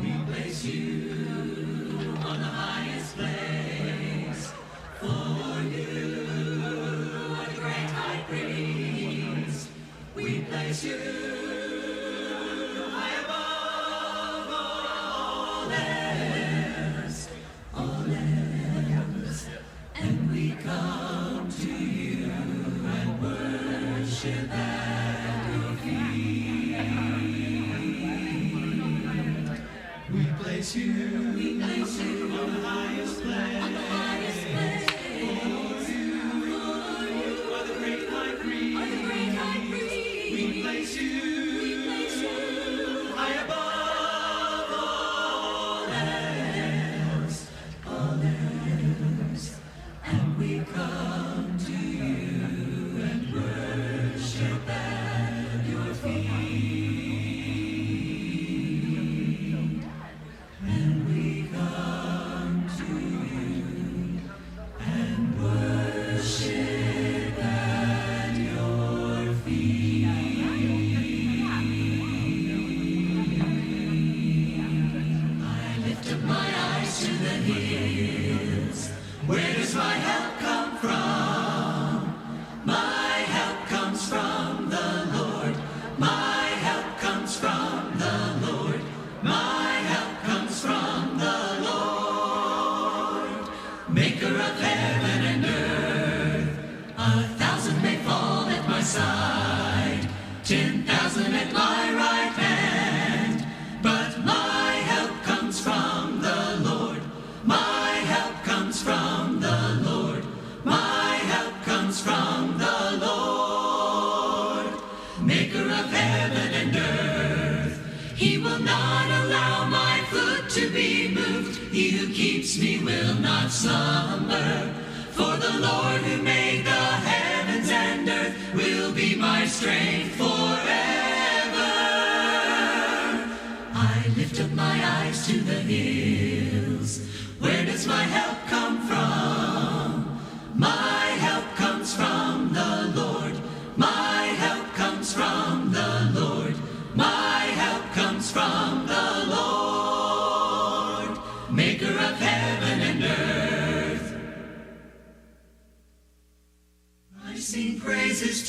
[0.00, 1.14] We place you
[2.24, 4.52] on the highest place.
[4.98, 6.64] For you
[7.36, 9.68] are great high priest.
[10.14, 11.59] We place you.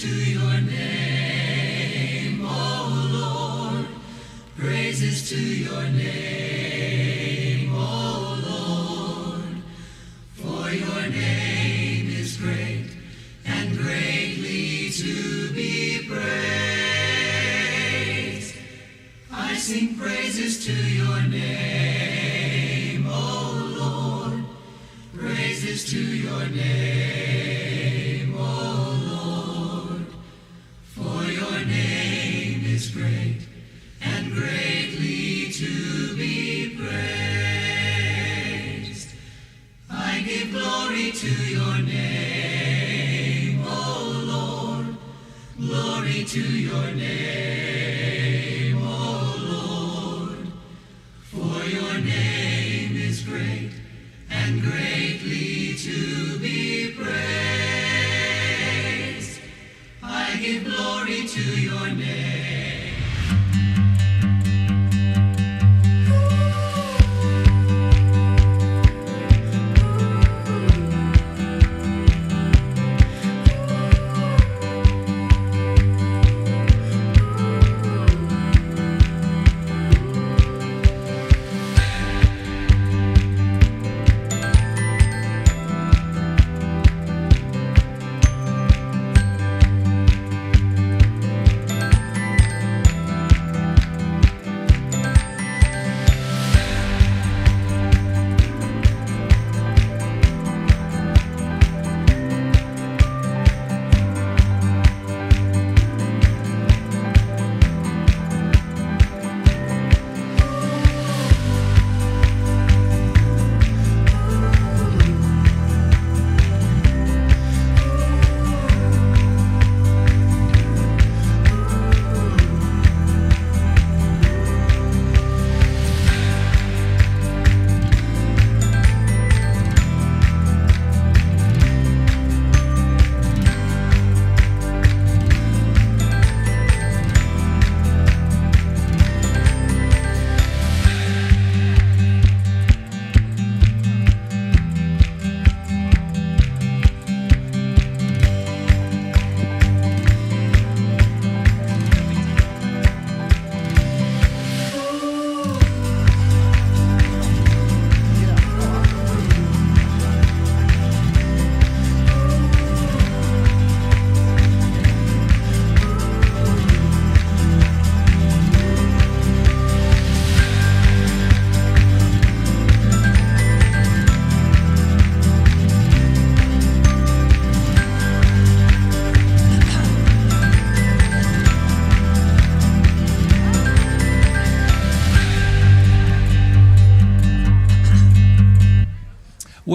[0.02, 3.86] to your name, O Lord.
[4.58, 9.62] Praises to your name, O Lord.
[10.34, 12.90] For your name is great
[13.46, 16.26] and greatly to be praised.
[19.32, 21.11] I sing praises to your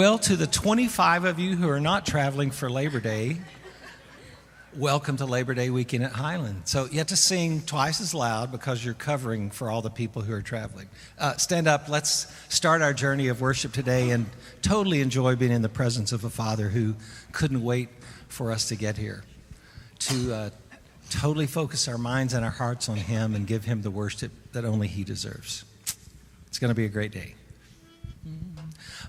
[0.07, 3.39] Well, to the 25 of you who are not traveling for Labor Day,
[4.77, 6.63] welcome to Labor Day weekend at Highland.
[6.67, 10.23] So you have to sing twice as loud because you're covering for all the people
[10.23, 10.89] who are traveling.
[11.19, 11.89] Uh, stand up.
[11.89, 14.27] Let's start our journey of worship today and
[14.63, 16.95] totally enjoy being in the presence of a Father who
[17.33, 17.89] couldn't wait
[18.29, 19.25] for us to get here.
[19.99, 20.51] To uh,
[21.11, 24.65] totally focus our minds and our hearts on Him and give Him the worship that
[24.65, 25.65] only He deserves.
[26.47, 27.35] It's going to be a great day.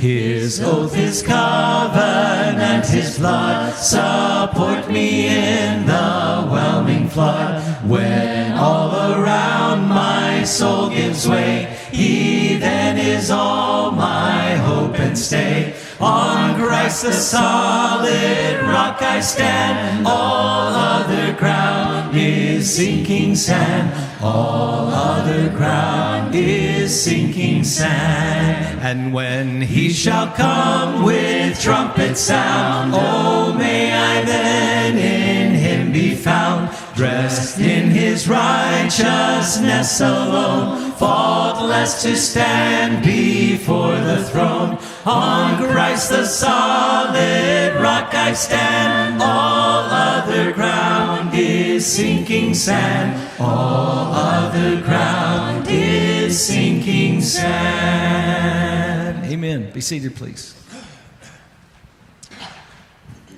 [0.00, 7.62] His oath, his covenant, and his blood support me in the whelming flood.
[7.86, 15.74] When all around my soul gives way, he then is all my hope and stay.
[16.00, 20.06] On Christ the solid rock I stand.
[20.06, 23.92] All other ground is sinking sand.
[24.22, 28.80] All other ground is sinking sand.
[28.80, 36.14] And when he shall come with trumpet sound, oh, may I then in him be
[36.14, 44.76] found, dressed in his righteousness alone, faultless to stand before the throne.
[45.06, 54.82] On Christ the solid rock I stand, all other ground is sinking sand, all other
[54.82, 59.24] ground is sinking sand.
[59.24, 59.70] Amen.
[59.72, 60.54] Be seated, please.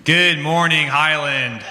[0.05, 1.63] Good morning, Highland.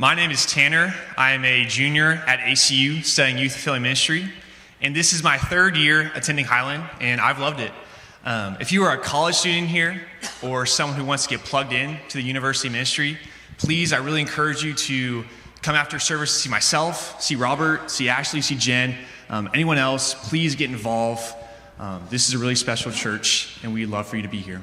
[0.00, 0.94] My name is Tanner.
[1.16, 4.30] I am a junior at ACU studying youth affiliate ministry,
[4.80, 7.72] and this is my third year attending Highland, and I've loved it.
[8.24, 10.00] Um, if you are a college student here
[10.40, 13.18] or someone who wants to get plugged in to the university ministry,
[13.56, 15.24] please, I really encourage you to
[15.62, 18.94] come after service see myself, see Robert, see Ashley, see Jen,
[19.28, 20.14] um, anyone else.
[20.28, 21.24] Please get involved.
[21.80, 24.62] Um, this is a really special church, and we'd love for you to be here.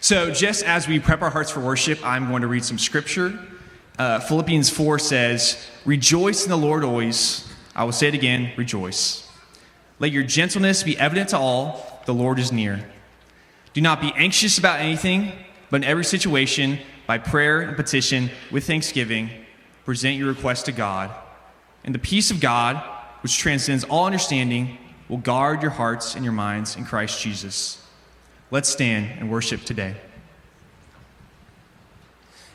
[0.00, 3.36] So, just as we prep our hearts for worship, I'm going to read some scripture.
[4.00, 7.46] Uh, Philippians 4 says, Rejoice in the Lord always.
[7.76, 9.28] I will say it again, rejoice.
[9.98, 12.90] Let your gentleness be evident to all, the Lord is near.
[13.74, 15.32] Do not be anxious about anything,
[15.68, 19.28] but in every situation, by prayer and petition, with thanksgiving,
[19.84, 21.10] present your request to God.
[21.84, 22.82] And the peace of God,
[23.22, 24.78] which transcends all understanding,
[25.10, 27.86] will guard your hearts and your minds in Christ Jesus.
[28.50, 29.96] Let's stand and worship today.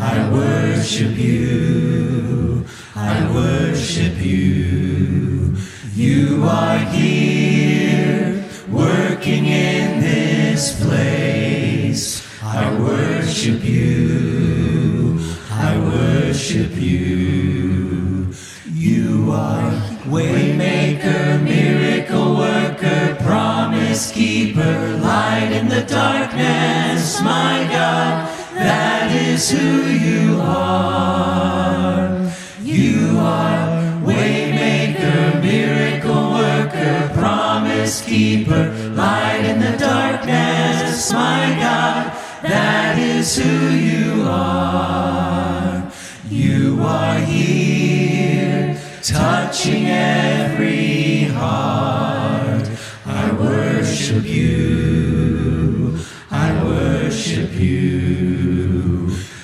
[0.00, 2.64] I worship you,
[2.94, 5.56] I worship you.
[5.92, 12.24] You are here, working in this place.
[12.44, 15.18] I worship you,
[15.50, 18.32] I worship you.
[18.72, 19.72] You are
[20.06, 28.37] waymaker, miracle worker, promise keeper, light in the darkness, my God.
[28.58, 32.30] That is who you are.
[32.60, 42.12] You are waymaker, miracle worker, promise keeper, light in the darkness, my God.
[42.42, 45.90] That is who you are.
[46.28, 52.68] You are here, touching every heart.
[53.06, 55.98] I worship you.
[56.30, 57.87] I worship you.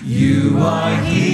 [0.07, 1.34] You are here,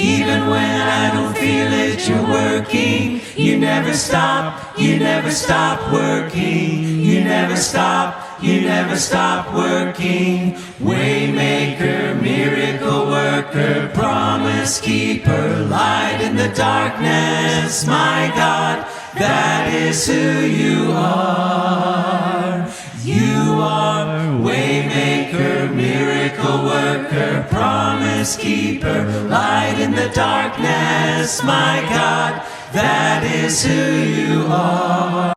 [0.00, 3.20] Even when I don't feel it, you're working.
[3.36, 7.00] You never stop, you never stop working.
[7.00, 10.54] You never stop, you never stop working.
[10.80, 17.86] Waymaker, miracle worker, promise keeper, light in the darkness.
[17.86, 18.86] My God,
[19.18, 22.39] that is who you are.
[28.20, 31.42] Promise keeper, light in the darkness.
[31.42, 35.32] My God, that is who you are.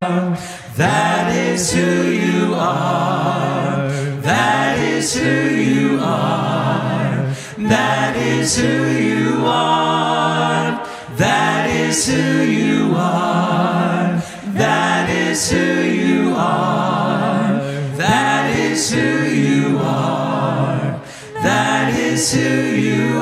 [0.75, 3.87] That is who you are.
[4.21, 7.33] That is who you are.
[7.57, 10.85] That is who you are.
[11.15, 14.21] That is who you are.
[14.57, 17.61] That is who you are.
[17.95, 21.01] That is who you are.
[21.43, 22.72] That is who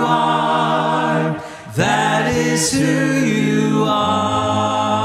[0.06, 1.42] are.
[1.76, 5.02] That is who you are.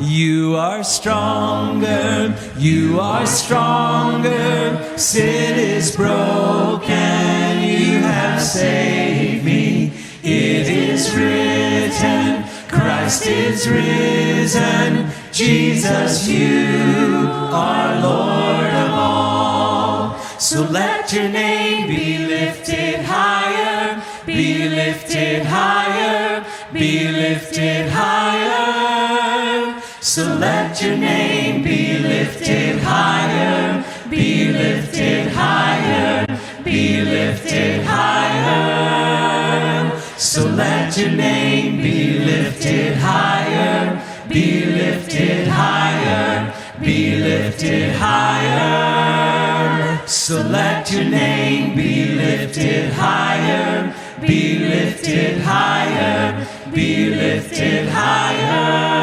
[0.00, 2.36] You are stronger.
[2.58, 4.78] You are stronger.
[4.96, 7.62] Sin is broken.
[7.62, 9.92] You have saved me.
[10.22, 12.44] It is written.
[12.68, 15.10] Christ is risen.
[15.32, 18.65] Jesus, you are Lord.
[20.48, 29.82] So let your name be lifted higher, be lifted higher, be lifted higher.
[30.00, 36.26] So let your name be lifted higher, be lifted higher,
[36.62, 39.10] be lifted higher.
[40.16, 49.35] So let your name be lifted higher, be lifted higher, be lifted higher.
[50.26, 59.00] So let your name be lifted higher, be lifted higher, be lifted higher.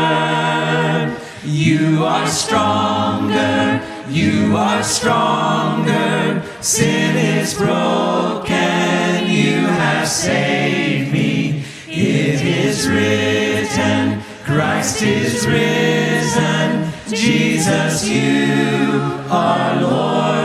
[1.46, 6.44] You are stronger, you are stronger.
[6.60, 11.64] Sin is broken, you have saved me.
[11.88, 16.92] It is written, Christ is risen.
[17.08, 20.43] Jesus, you are Lord.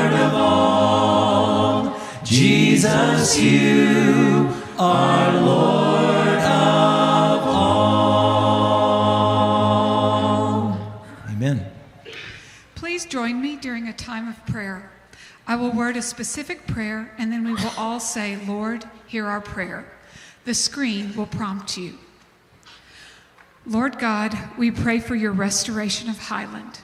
[2.28, 8.28] Jesus, you are Lord of all.
[11.30, 11.64] Amen.
[12.75, 14.90] Please join me during a time of prayer.
[15.47, 19.40] I will word a specific prayer and then we will all say, Lord, hear our
[19.40, 19.90] prayer.
[20.44, 21.94] The screen will prompt you.
[23.64, 26.80] Lord God, we pray for your restoration of Highland,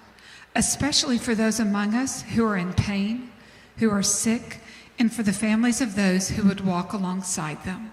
[0.57, 3.31] especially for those among us who are in pain,
[3.77, 4.61] who are sick,
[4.99, 7.93] and for the families of those who would walk alongside them.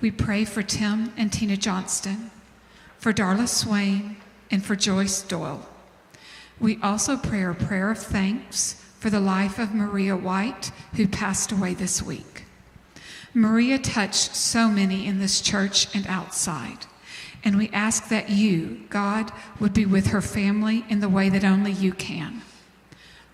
[0.00, 2.30] We pray for Tim and Tina Johnston,
[2.98, 4.16] for Darla Swain,
[4.50, 5.66] and for Joyce Doyle.
[6.60, 11.50] We also pray a prayer of thanks for the life of Maria White, who passed
[11.50, 12.44] away this week.
[13.34, 16.86] Maria touched so many in this church and outside,
[17.42, 21.44] and we ask that you, God, would be with her family in the way that
[21.44, 22.42] only you can.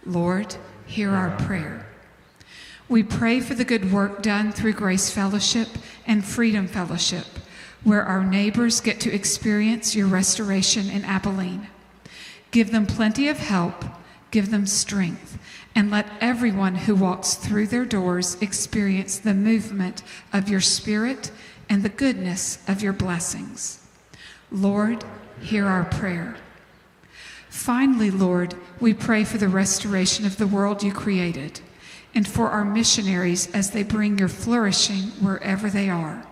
[0.07, 1.88] Lord, hear our prayer.
[2.89, 5.69] We pray for the good work done through Grace Fellowship
[6.07, 7.27] and Freedom Fellowship,
[7.85, 11.69] where our neighbors get to experience your restoration in Abilene.
[12.51, 13.85] Give them plenty of help,
[14.31, 15.39] give them strength,
[15.75, 20.03] and let everyone who walks through their doors experience the movement
[20.33, 21.31] of your Spirit
[21.69, 23.87] and the goodness of your blessings.
[24.51, 25.05] Lord,
[25.43, 26.37] hear our prayer.
[27.51, 31.61] Finally, Lord, we pray for the restoration of the world you created
[32.19, 36.27] and for our missionaries as they bring your flourishing wherever they are.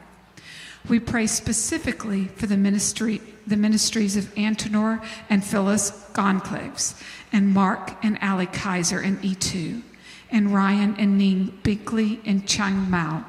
[0.89, 5.01] We pray specifically for the ministry, the ministries of Antonor
[5.31, 7.01] and Phyllis Goncalves,
[7.33, 9.81] and Mark and Ali Kaiser and E2,
[10.33, 13.23] and Ryan and Ning Binkley in Chiang Mai.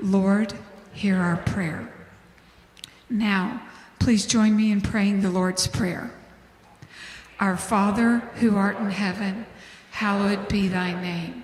[0.00, 0.54] Lord,
[0.92, 1.92] hear our prayer.
[3.10, 3.62] Now,
[3.98, 6.12] please join me in praying the Lord's Prayer.
[7.40, 9.46] Our Father, who art in heaven,
[9.90, 11.43] hallowed be thy name.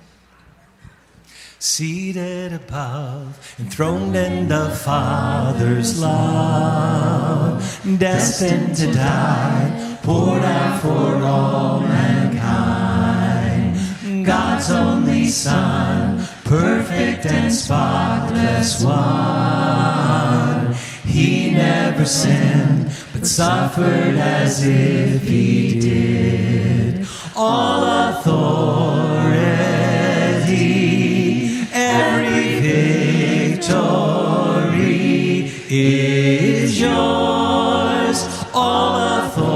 [1.63, 7.61] Seated above, enthroned in the Father's love,
[7.99, 13.77] destined to die, poured out for all mankind.
[14.25, 20.73] God's only Son, perfect and spotless one.
[21.05, 27.05] He never sinned, but suffered as if he did.
[27.35, 28.90] All authority,
[35.71, 38.27] is yours.
[38.53, 39.50] All authority,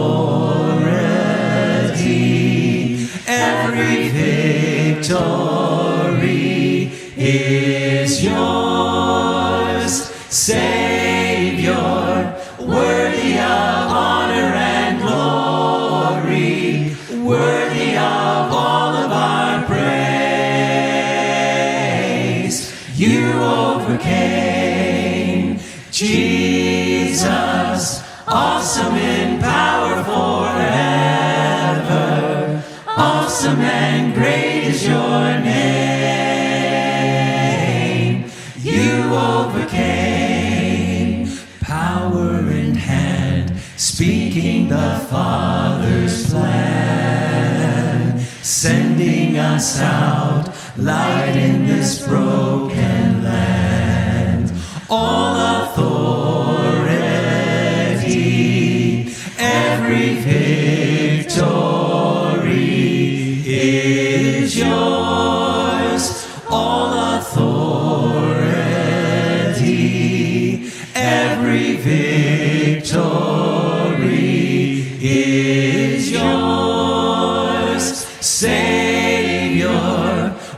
[43.95, 52.64] speaking the Father's plan, sending us out, light in this broken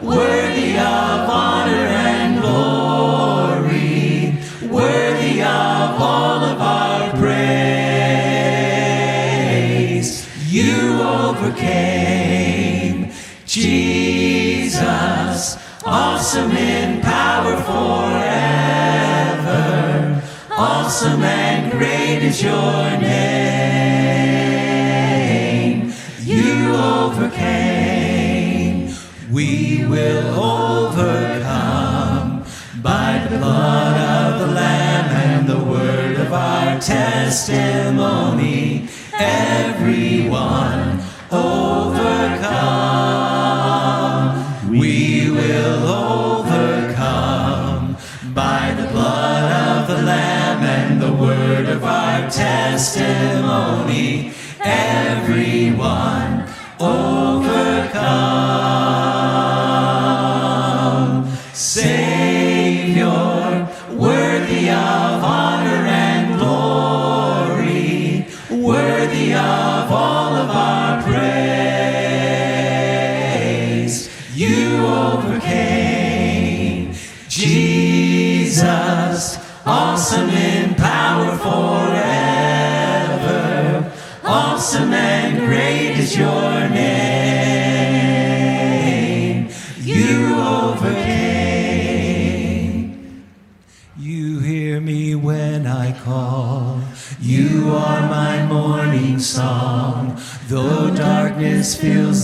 [0.02, 4.38] worthy of honor and glory,
[4.70, 7.38] worthy of all of our praise.
[10.52, 13.12] You overcame,
[13.46, 17.84] Jesus, awesome in power forever.
[20.52, 23.47] Awesome and great is your name.
[29.90, 32.44] Will overcome
[32.82, 38.90] by the blood of the Lamb and the word of our testimony.
[39.14, 41.00] Everyone
[41.32, 42.28] overcome.
[44.70, 47.96] We will overcome
[48.34, 54.34] by the blood of the Lamb and the word of our testimony.
[54.60, 56.46] Everyone
[56.80, 59.07] overcome.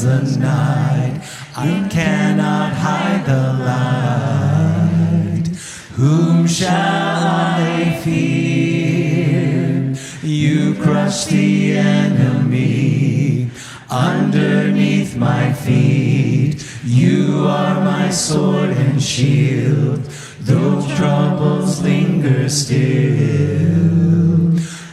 [0.03, 1.21] The night,
[1.55, 5.47] I cannot hide the light.
[5.95, 9.95] Whom shall I fear?
[10.21, 13.49] You crush the enemy
[13.89, 16.65] underneath my feet.
[16.83, 20.01] You are my sword and shield,
[20.41, 23.23] though troubles linger still.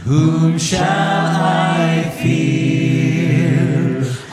[0.05, 1.30] Whom shall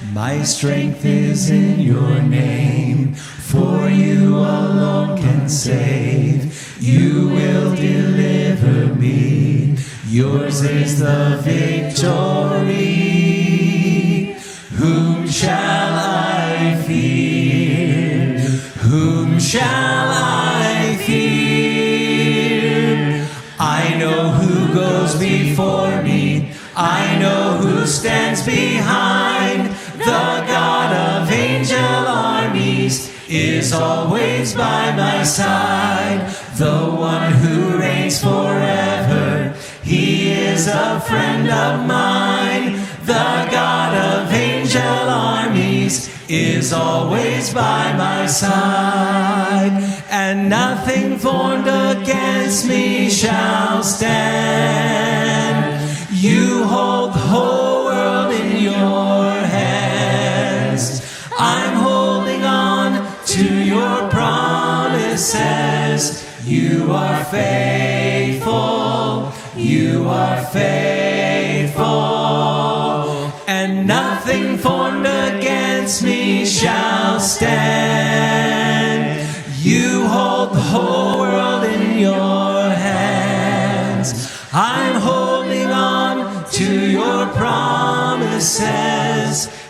[0.00, 6.78] My strength is in your name, for you alone can save.
[6.80, 9.76] You will deliver me.
[10.06, 12.76] Yours is the victory.
[14.76, 18.38] Whom shall I fear?
[18.86, 22.38] Whom shall I fear?
[23.58, 26.52] I know who goes before me.
[26.76, 29.17] I know who stands behind.
[33.28, 36.34] Is always by my side.
[36.56, 39.54] The one who reigns forever.
[39.82, 42.80] He is a friend of mine.
[43.04, 49.82] The God of angel armies is always by my side.
[50.10, 54.98] And nothing formed against me shall stand.
[56.10, 57.67] You hold the whole
[65.18, 66.24] promises.
[66.44, 68.52] You are faithful.
[69.56, 71.84] You are faithful.
[73.48, 78.28] And nothing formed against me shall stand.
[79.60, 84.30] You hold the whole world in your hands.
[84.52, 88.58] I'm holding on to your promises.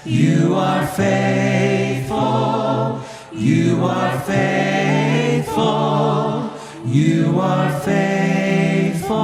[0.04, 2.18] You are faithful.
[3.32, 5.07] You are faithful.
[6.86, 9.18] You are faithful.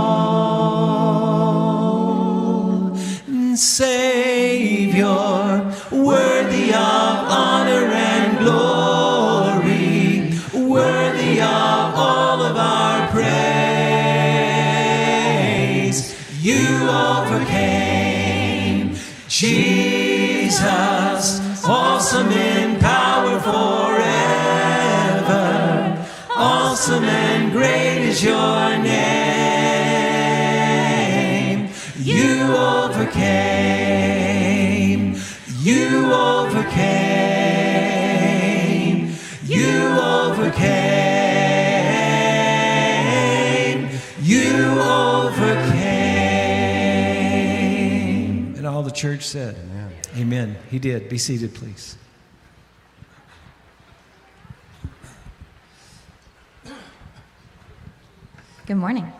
[3.56, 5.23] Savior,
[49.04, 49.92] church said, Amen.
[50.16, 50.56] Amen.
[50.70, 51.10] He did.
[51.10, 51.98] Be seated, please.
[58.64, 59.12] Good morning.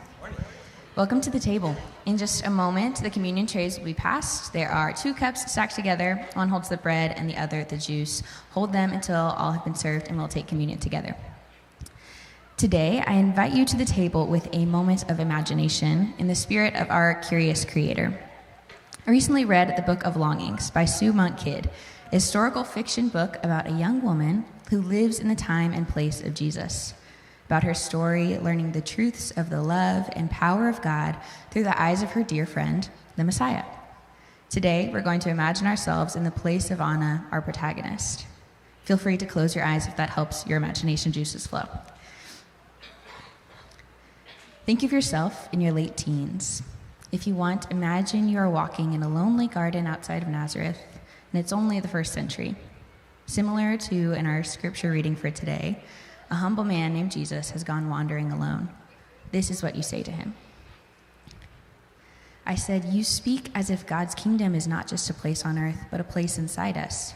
[0.97, 1.77] Welcome to the table.
[2.07, 4.55] In just a moment, the communion trays will be passed.
[4.55, 6.27] There are two cups stacked together.
[6.33, 8.23] One holds the bread and the other the juice.
[8.53, 11.15] Hold them until all have been served, and we'll take communion together.
[12.57, 16.75] Today, I invite you to the table with a moment of imagination in the spirit
[16.75, 18.19] of our curious creator.
[19.07, 21.69] I recently read The Book of Longings by Sue Monk Kidd,
[22.07, 26.23] a historical fiction book about a young woman who lives in the time and place
[26.23, 26.95] of Jesus
[27.45, 31.19] about her story, learning the truths of the love and power of God
[31.51, 33.65] through the eyes of her dear friend, the Messiah.
[34.49, 38.25] Today, we're going to imagine ourselves in the place of Anna, our protagonist.
[38.85, 41.69] Feel free to close your eyes if that helps your imagination juices flow.
[44.65, 46.63] Think of yourself in your late teens.
[47.15, 50.81] If you want, imagine you are walking in a lonely garden outside of Nazareth,
[51.33, 52.57] and it's only the first century.
[53.27, 55.81] Similar to in our scripture reading for today,
[56.29, 58.69] a humble man named Jesus has gone wandering alone.
[59.31, 60.35] This is what you say to him
[62.45, 65.87] I said, You speak as if God's kingdom is not just a place on earth,
[65.93, 67.15] but a place inside us.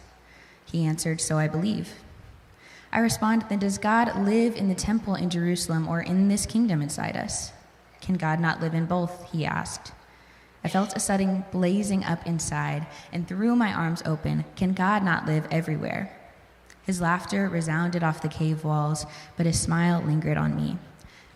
[0.65, 1.93] He answered, So I believe.
[2.93, 6.83] I responded, Then does God live in the temple in Jerusalem or in this kingdom
[6.83, 7.51] inside us?
[8.09, 9.31] Can God not live in both?
[9.33, 9.93] He asked.
[10.65, 14.47] I felt a sudden blazing up inside and threw my arms open.
[14.57, 16.11] Can God not live everywhere?
[16.85, 19.05] His laughter resounded off the cave walls,
[19.37, 20.79] but his smile lingered on me.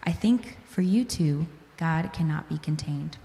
[0.02, 3.18] I think for you too, God cannot be contained.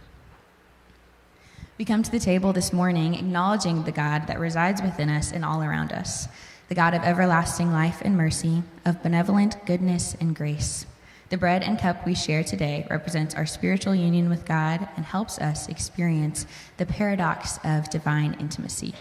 [1.78, 5.46] We come to the table this morning acknowledging the God that resides within us and
[5.46, 6.28] all around us,
[6.68, 10.86] the God of everlasting life and mercy, of benevolent goodness and grace.
[11.30, 15.40] The bread and cup we share today represents our spiritual union with God and helps
[15.40, 18.94] us experience the paradox of divine intimacy.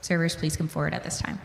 [0.00, 1.40] Servers, please come forward at this time.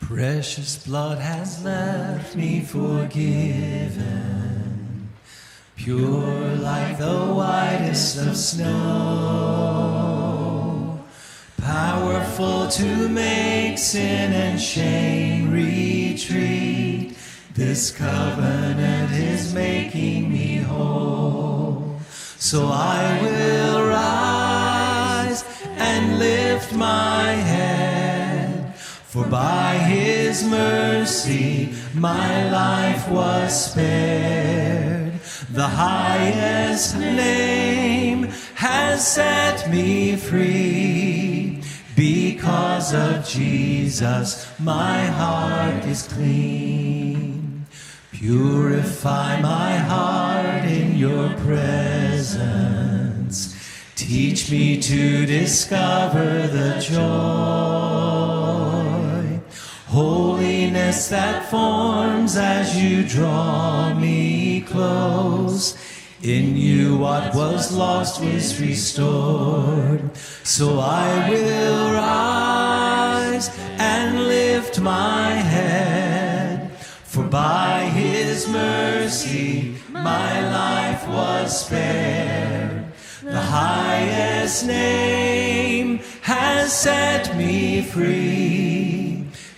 [0.00, 3.24] Precious blood has left me forgiven,
[5.84, 8.70] pure like the whitest of snow,
[11.58, 17.14] powerful to make sin and shame retreat.
[17.52, 22.00] This covenant is making me whole.
[22.38, 25.44] So I will rise
[25.76, 28.74] and lift my head.
[28.74, 34.93] For by his mercy my life was spared.
[35.52, 41.62] The highest name has set me free.
[41.96, 47.66] Because of Jesus, my heart is clean.
[48.10, 52.74] Purify my heart in your presence.
[53.94, 58.33] Teach me to discover the joy,
[59.94, 65.78] holiness that forms as you draw me close.
[66.20, 70.02] In you, what was lost was restored.
[70.42, 76.76] So I will rise and lift my head.
[77.04, 80.30] For by his mercy my
[80.60, 82.86] life was spared.
[83.22, 89.03] The highest name has set me free.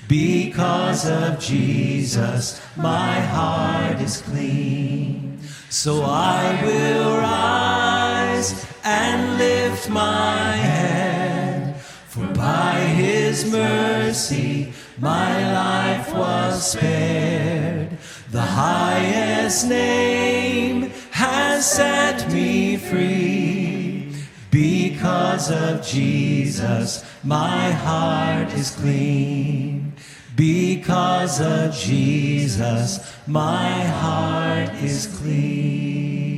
[0.08, 5.40] Because of Jesus, my heart is clean.
[5.68, 11.76] So I will rise and lift my head.
[11.80, 17.98] For by his mercy my life was spared.
[18.30, 23.65] The highest name has set me free.
[24.96, 29.92] Because of Jesus, my heart is clean.
[30.34, 36.30] Because of Jesus, my heart is clean.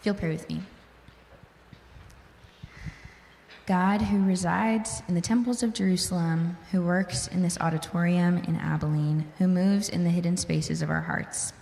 [0.00, 0.60] Feel you'll with me.
[3.66, 9.24] God, who resides in the temples of Jerusalem, who works in this auditorium in Abilene,
[9.38, 11.52] who moves in the hidden spaces of our hearts,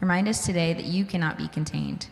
[0.00, 2.08] remind us today that you cannot be contained.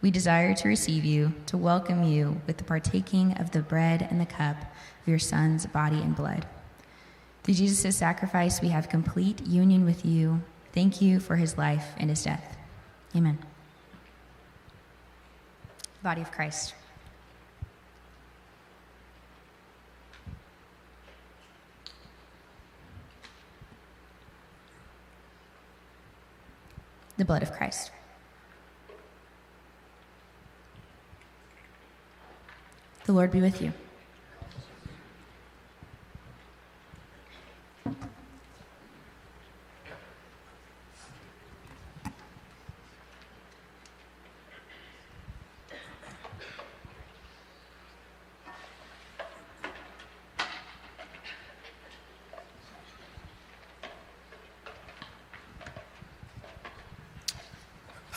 [0.00, 4.18] We desire to receive you, to welcome you with the partaking of the bread and
[4.18, 6.46] the cup of your Son's body and blood.
[7.42, 10.42] Through Jesus' sacrifice, we have complete union with you.
[10.72, 12.56] Thank you for his life and his death.
[13.14, 13.38] Amen.
[16.02, 16.74] Body of Christ.
[27.20, 27.90] The blood of Christ.
[33.04, 33.74] The Lord be with you.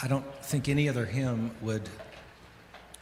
[0.03, 1.87] I don't think any other hymn would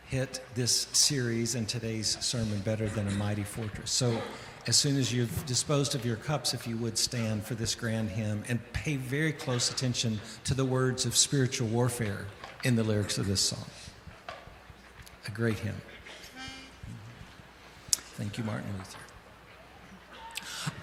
[0.06, 3.90] hit this series and today's sermon better than a mighty fortress.
[3.90, 4.22] So,
[4.68, 8.12] as soon as you've disposed of your cups, if you would stand for this grand
[8.12, 12.28] hymn and pay very close attention to the words of spiritual warfare
[12.64, 13.66] in the lyrics of this song.
[15.28, 15.82] A great hymn.
[17.90, 19.11] Thank you, Martin Luther.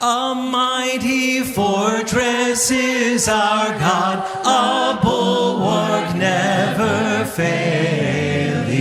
[0.00, 8.78] A mighty fortress is our God, a bulwark never failing.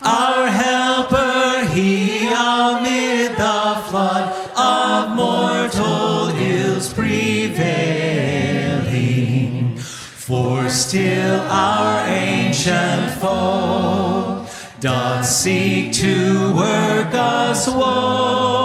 [0.00, 7.38] Our helper, he amid the flood of mortal ills prevailing.
[9.78, 14.46] For still our ancient foe
[14.78, 18.61] doth seek to work us woe.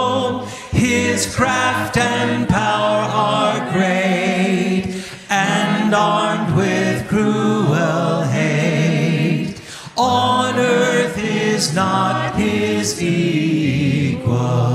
[1.18, 9.60] His craft and power are great, and armed with cruel hate.
[9.96, 14.67] On earth is not his equal.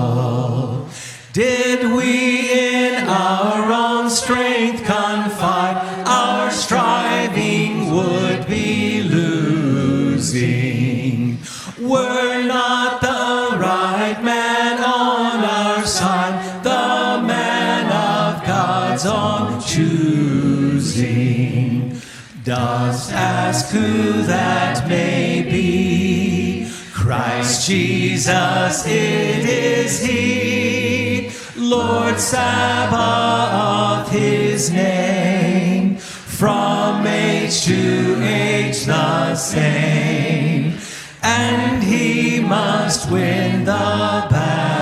[22.43, 26.69] Dost ask who that may be?
[26.91, 31.31] Christ Jesus, it is He.
[31.55, 35.95] Lord Sabaoth, His name.
[35.95, 40.77] From age to age the same.
[41.21, 44.73] And He must win the battle.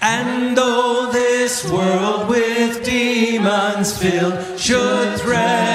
[0.00, 4.99] And though this world with demons filled should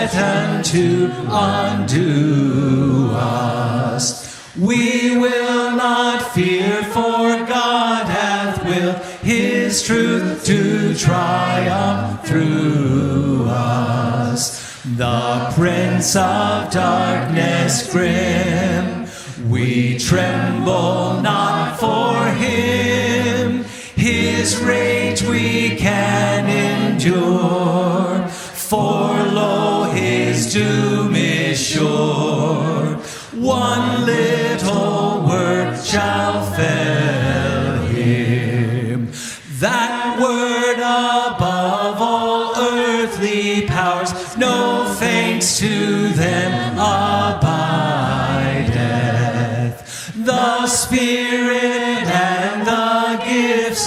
[0.07, 10.93] threaten to undo us, we will not fear, for God hath willed His truth to
[10.95, 14.83] triumph through us.
[14.83, 19.07] The Prince of Darkness grim,
[19.49, 23.65] we tremble not for him.
[23.95, 29.14] His rage we can endure, for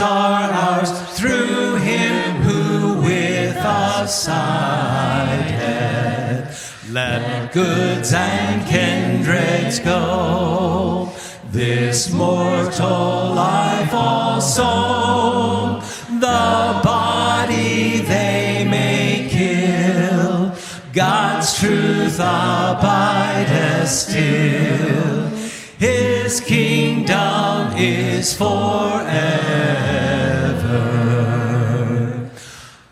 [0.01, 5.59] are ours through him who with us sideth.
[6.91, 11.11] Let goods and kindreds go,
[11.51, 15.81] this mortal life also.
[16.21, 20.55] The body they may kill,
[20.93, 25.18] God's truth abideth still.
[25.79, 29.09] His kingdom is forever.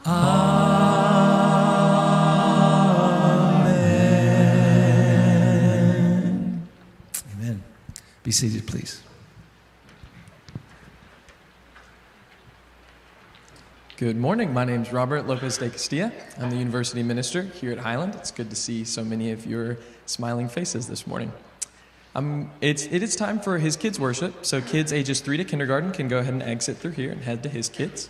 [0.06, 0.46] Amen.
[7.34, 7.64] Amen.
[8.22, 9.02] Be seated, please.
[13.96, 14.54] Good morning.
[14.54, 16.12] My name is Robert Lopez de Castilla.
[16.38, 18.14] I'm the university minister here at Highland.
[18.14, 21.32] It's good to see so many of your smiling faces this morning.
[22.16, 25.92] Um, it's, it is time for his kids' worship, so kids ages 3 to kindergarten
[25.92, 28.08] can go ahead and exit through here and head to his kids.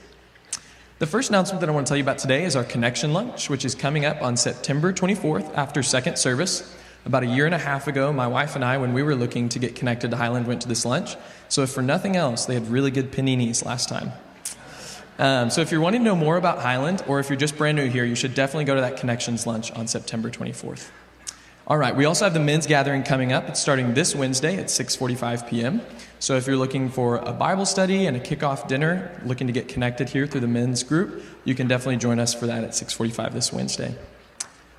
[1.00, 3.50] The first announcement that I want to tell you about today is our connection lunch,
[3.50, 6.72] which is coming up on September 24th after second service.
[7.04, 9.48] About a year and a half ago, my wife and I, when we were looking
[9.48, 11.16] to get connected to Highland, went to this lunch.
[11.48, 14.12] So, if for nothing else, they had really good paninis last time.
[15.18, 17.76] Um, so, if you're wanting to know more about Highland, or if you're just brand
[17.76, 20.90] new here, you should definitely go to that Connections lunch on September 24th.
[21.68, 23.48] All right, we also have the men's gathering coming up.
[23.48, 25.80] It's starting this Wednesday at 6:45 p.m.
[26.20, 29.66] So if you're looking for a Bible study and a kickoff dinner, looking to get
[29.66, 33.32] connected here through the men's group, you can definitely join us for that at 6:45
[33.32, 33.96] this Wednesday.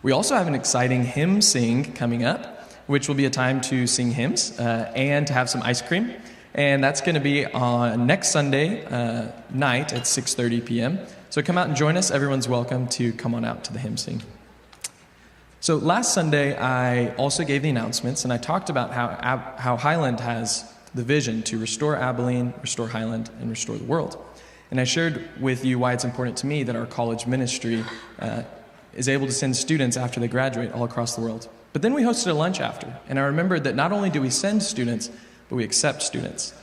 [0.02, 3.86] We also have an exciting hymn sing coming up, which will be a time to
[3.86, 6.14] sing hymns uh, and to have some ice cream.
[6.54, 11.00] And that's going to be on next Sunday uh, night at 6:30 p.m.
[11.32, 12.12] So come out and join us.
[12.12, 14.22] Everyone's welcome to come on out to the hymn sing.
[15.68, 20.22] So last Sunday, I also gave the announcements, and I talked about how, how Highland
[20.22, 20.64] has
[20.96, 24.18] the vision to restore Abilene, restore Highland, and restore the world.
[24.72, 27.84] And I shared with you why it's important to me that our college ministry
[28.20, 28.44] uh,
[28.94, 31.50] is able to send students after they graduate all across the world.
[31.74, 34.30] But then we hosted a lunch after, and I remembered that not only do we
[34.30, 35.12] send students,
[35.50, 36.54] but we accept students.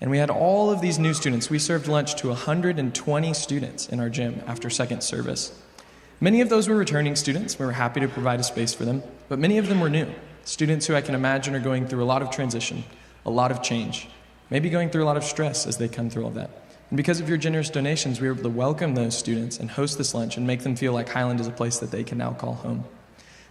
[0.00, 1.50] And we had all of these new students.
[1.50, 5.52] We served lunch to 120 students in our gym after second service.
[6.18, 7.58] Many of those were returning students.
[7.58, 10.08] We were happy to provide a space for them, but many of them were new.
[10.44, 12.84] Students who I can imagine are going through a lot of transition,
[13.26, 14.08] a lot of change.
[14.48, 16.48] maybe going through a lot of stress as they come through all that.
[16.88, 19.98] And because of your generous donations, we were able to welcome those students and host
[19.98, 22.32] this lunch and make them feel like Highland is a place that they can now
[22.32, 22.84] call home.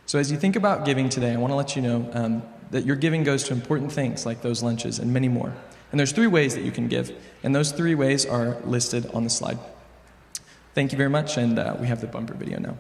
[0.05, 2.86] So, as you think about giving today, I want to let you know um, that
[2.86, 5.53] your giving goes to important things like those lunches and many more.
[5.91, 7.11] And there's three ways that you can give,
[7.43, 9.59] and those three ways are listed on the slide.
[10.76, 12.76] Thank you very much, and uh, we have the bumper video now.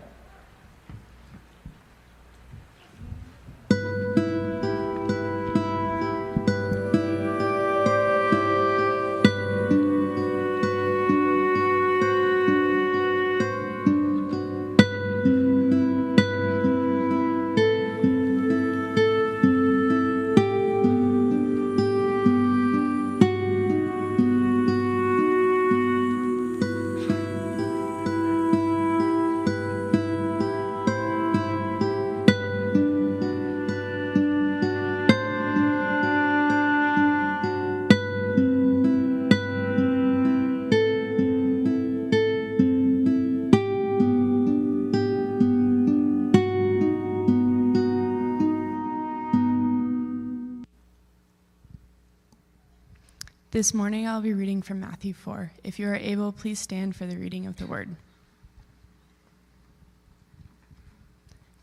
[53.55, 55.53] This morning I'll be reading from Matthew 4.
[55.63, 57.95] If you are able, please stand for the reading of the word.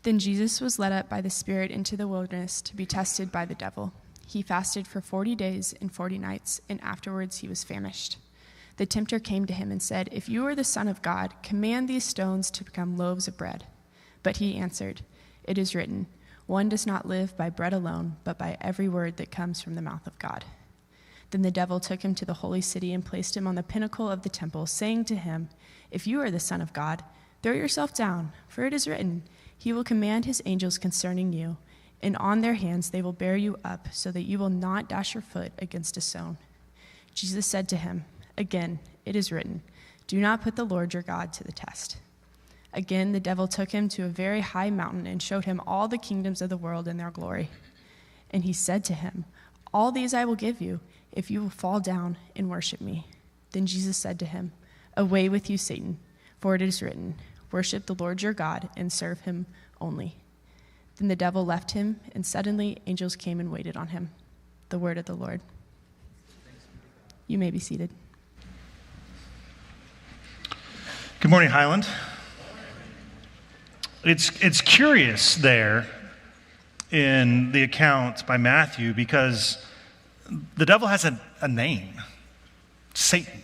[0.01, 3.45] Then Jesus was led up by the Spirit into the wilderness to be tested by
[3.45, 3.93] the devil.
[4.25, 8.17] He fasted for 40 days and 40 nights, and afterwards he was famished.
[8.77, 11.87] The tempter came to him and said, If you are the Son of God, command
[11.87, 13.65] these stones to become loaves of bread.
[14.23, 15.01] But he answered,
[15.43, 16.07] It is written,
[16.47, 19.83] One does not live by bread alone, but by every word that comes from the
[19.83, 20.43] mouth of God.
[21.33, 24.07] Then the devil took him to the holy city and placed him on the pinnacle
[24.07, 25.49] of the temple, saying to him,
[25.89, 27.03] If you are the Son of God,
[27.41, 29.23] throw yourself down, for it is written,
[29.57, 31.57] He will command His angels concerning you,
[32.03, 35.15] and on their hands they will bear you up, so that you will not dash
[35.15, 36.37] your foot against a stone.
[37.15, 38.05] Jesus said to him,
[38.37, 39.63] Again, it is written,
[40.05, 41.97] Do not put the Lord your God to the test.
[42.73, 45.97] Again, the devil took him to a very high mountain and showed him all the
[45.97, 47.49] kingdoms of the world and their glory.
[48.29, 49.25] And he said to him,
[49.73, 50.79] All these I will give you
[51.13, 53.05] if you will fall down and worship me.
[53.51, 54.51] Then Jesus said to him,
[54.97, 55.99] Away with you, Satan,
[56.39, 57.15] for it is written,
[57.51, 59.45] Worship the Lord your God and serve him
[59.79, 60.15] only.
[60.97, 64.09] Then the devil left him, and suddenly angels came and waited on him.
[64.69, 65.41] The word of the Lord.
[67.27, 67.89] You may be seated.
[71.19, 71.87] Good morning, Highland.
[74.03, 75.87] It's, it's curious there
[76.91, 79.63] in the account by Matthew because
[80.57, 82.01] the devil has a, a name
[82.93, 83.41] Satan.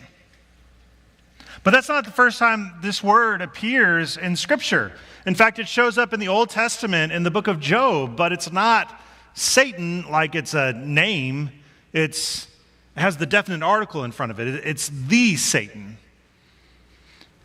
[1.64, 4.94] But that's not the first time this word appears in Scripture.
[5.26, 8.32] In fact, it shows up in the Old Testament in the book of Job, but
[8.32, 9.02] it's not
[9.34, 11.52] Satan like it's a name.
[11.92, 12.48] It's,
[12.96, 14.48] it has the definite article in front of it.
[14.66, 15.98] It's the Satan.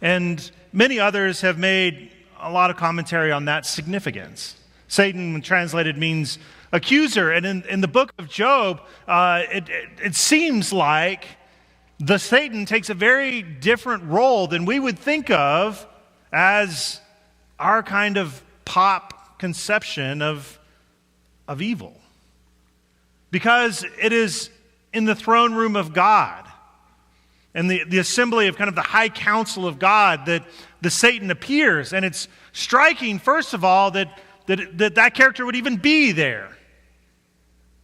[0.01, 2.11] And many others have made
[2.41, 4.57] a lot of commentary on that significance.
[4.87, 6.39] Satan, translated, means
[6.75, 7.31] accuser.
[7.31, 11.25] And in, in the book of Job, uh, it, it, it seems like
[11.99, 15.87] the Satan takes a very different role than we would think of
[16.33, 17.01] as
[17.59, 20.59] our kind of pop conception of,
[21.49, 21.99] of evil.
[23.31, 24.51] Because it is
[24.93, 26.45] in the throne room of God
[27.55, 30.45] and the, the assembly of kind of the high council of God that
[30.83, 31.93] the Satan appears.
[31.93, 36.54] And it's striking, first of all, that that, that that character would even be there.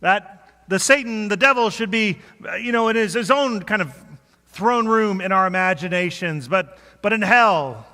[0.01, 2.19] That the Satan, the devil, should be,
[2.61, 3.95] you know, in his, his own kind of
[4.49, 6.49] throne room in our imaginations.
[6.49, 7.87] But, but in hell,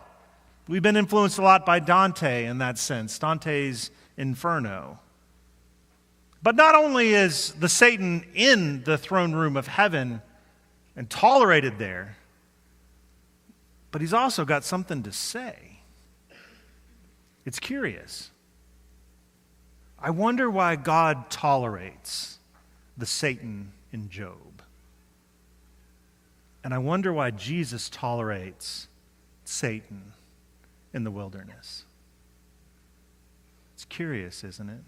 [0.68, 4.98] we've been influenced a lot by Dante in that sense, Dante's Inferno.
[6.42, 10.22] But not only is the Satan in the throne room of heaven
[10.94, 12.16] and tolerated there,
[13.90, 15.80] but he's also got something to say.
[17.44, 18.30] It's curious.
[19.98, 22.38] I wonder why God tolerates
[22.96, 24.62] the Satan in Job.
[26.62, 28.88] And I wonder why Jesus tolerates
[29.44, 30.12] Satan
[30.92, 31.84] in the wilderness.
[33.74, 34.80] It's curious, isn't it?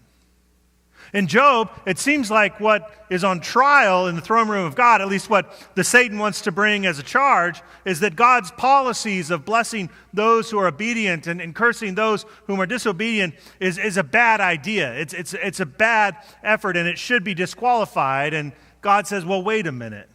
[1.13, 5.01] In Job, it seems like what is on trial in the throne room of God,
[5.01, 9.31] at least what the Satan wants to bring as a charge, is that God's policies
[9.31, 13.97] of blessing those who are obedient and, and cursing those whom are disobedient is, is
[13.97, 14.93] a bad idea.
[14.93, 18.33] It's, it's, it's a bad effort and it should be disqualified.
[18.35, 18.51] And
[18.81, 20.09] God says, well, wait a minute.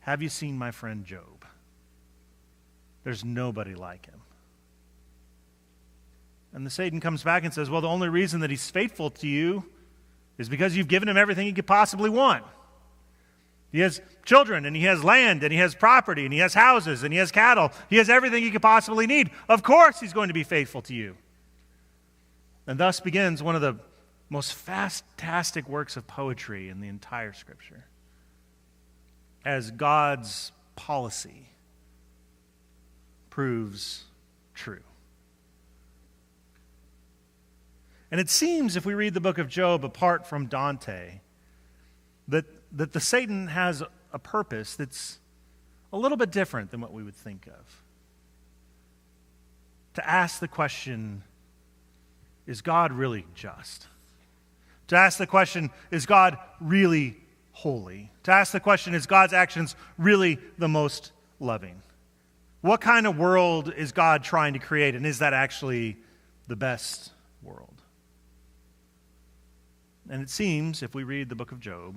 [0.00, 1.46] Have you seen my friend Job?
[3.04, 4.23] There's nobody like him.
[6.54, 9.26] And the Satan comes back and says, Well, the only reason that he's faithful to
[9.26, 9.64] you
[10.38, 12.44] is because you've given him everything he could possibly want.
[13.72, 17.02] He has children, and he has land, and he has property, and he has houses,
[17.02, 17.72] and he has cattle.
[17.90, 19.30] He has everything he could possibly need.
[19.48, 21.16] Of course, he's going to be faithful to you.
[22.68, 23.76] And thus begins one of the
[24.30, 27.84] most fantastic works of poetry in the entire scripture
[29.44, 31.48] as God's policy
[33.28, 34.04] proves
[34.54, 34.80] true.
[38.10, 41.20] And it seems, if we read the book of Job apart from Dante,
[42.28, 42.44] that,
[42.76, 43.82] that the Satan has
[44.12, 45.18] a purpose that's
[45.92, 47.82] a little bit different than what we would think of.
[49.94, 51.22] To ask the question,
[52.46, 53.86] is God really just?
[54.88, 57.16] To ask the question, is God really
[57.52, 58.10] holy?
[58.24, 61.80] To ask the question, is God's actions really the most loving?
[62.60, 65.96] What kind of world is God trying to create, and is that actually
[66.48, 67.73] the best world?
[70.10, 71.94] And it seems, if we read the book of Job,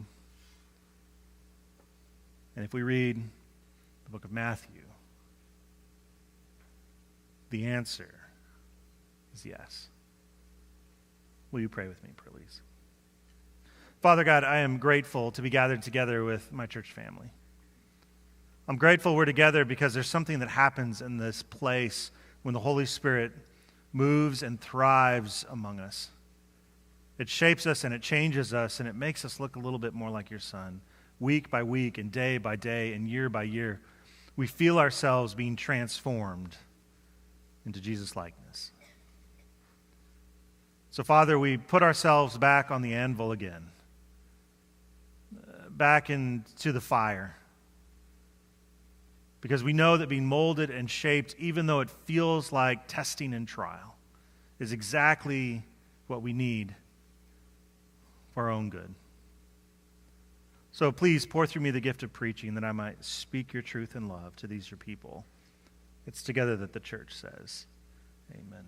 [2.55, 3.21] and if we read
[4.05, 4.81] the book of Matthew,
[7.49, 8.13] the answer
[9.33, 9.87] is yes.
[11.51, 12.61] Will you pray with me, please?
[14.01, 17.29] Father God, I am grateful to be gathered together with my church family.
[18.67, 22.11] I'm grateful we're together because there's something that happens in this place
[22.43, 23.31] when the Holy Spirit
[23.93, 26.09] moves and thrives among us.
[27.17, 29.93] It shapes us and it changes us and it makes us look a little bit
[29.93, 30.81] more like your Son.
[31.19, 33.81] Week by week and day by day and year by year,
[34.35, 36.55] we feel ourselves being transformed
[37.65, 38.71] into Jesus' likeness.
[40.91, 43.69] So, Father, we put ourselves back on the anvil again,
[45.35, 47.35] uh, back into the fire.
[49.41, 53.47] Because we know that being molded and shaped, even though it feels like testing and
[53.47, 53.95] trial,
[54.59, 55.63] is exactly
[56.07, 56.75] what we need
[58.37, 58.93] for our own good.
[60.71, 63.95] So please pour through me the gift of preaching that I might speak your truth
[63.95, 65.25] in love to these your people.
[66.05, 67.65] It's together that the church says,
[68.31, 68.65] Amen.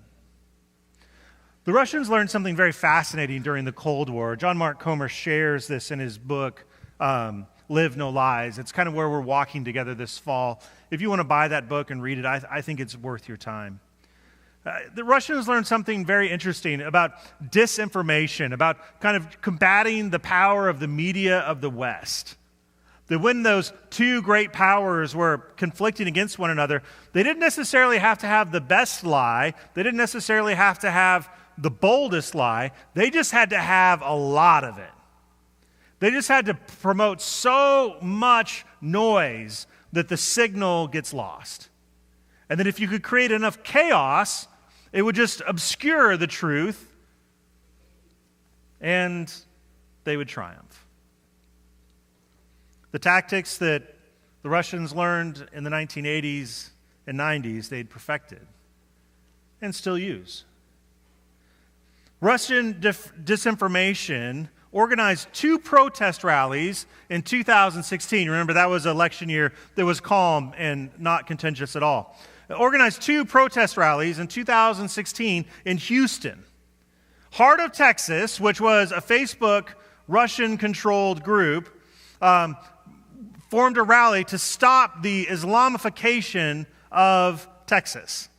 [1.65, 4.35] The Russians learned something very fascinating during the Cold War.
[4.35, 6.65] John Mark Comer shares this in his book,
[6.99, 8.57] um, Live No Lies.
[8.57, 10.63] It's kind of where we're walking together this fall.
[10.89, 13.27] If you want to buy that book and read it, I, I think it's worth
[13.27, 13.81] your time.
[14.65, 20.67] Uh, the Russians learned something very interesting about disinformation, about kind of combating the power
[20.67, 22.35] of the media of the West.
[23.07, 26.83] That when those two great powers were conflicting against one another,
[27.13, 31.29] they didn't necessarily have to have the best lie, they didn't necessarily have to have
[31.57, 34.91] the boldest lie, they just had to have a lot of it.
[35.99, 41.69] They just had to promote so much noise that the signal gets lost.
[42.49, 44.47] And that if you could create enough chaos,
[44.91, 46.85] it would just obscure the truth
[48.81, 49.31] and
[50.03, 50.85] they would triumph.
[52.91, 53.95] The tactics that
[54.41, 56.69] the Russians learned in the 1980s
[57.05, 58.45] and 90s, they'd perfected
[59.61, 60.45] and still use.
[62.21, 68.29] Russian dif- disinformation organized two protest rallies in 2016.
[68.29, 72.17] Remember, that was election year that was calm and not contentious at all
[72.57, 76.43] organized two protest rallies in 2016 in Houston.
[77.31, 79.69] Heart of Texas, which was a Facebook
[80.07, 81.69] Russian controlled group,
[82.21, 82.57] um,
[83.49, 88.29] formed a rally to stop the Islamification of Texas.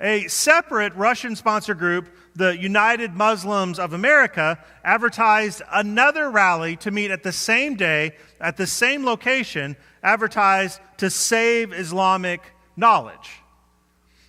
[0.00, 7.12] A separate Russian sponsored group, the United Muslims of America, advertised another rally to meet
[7.12, 12.40] at the same day, at the same location, advertised to save Islamic
[12.76, 13.42] knowledge.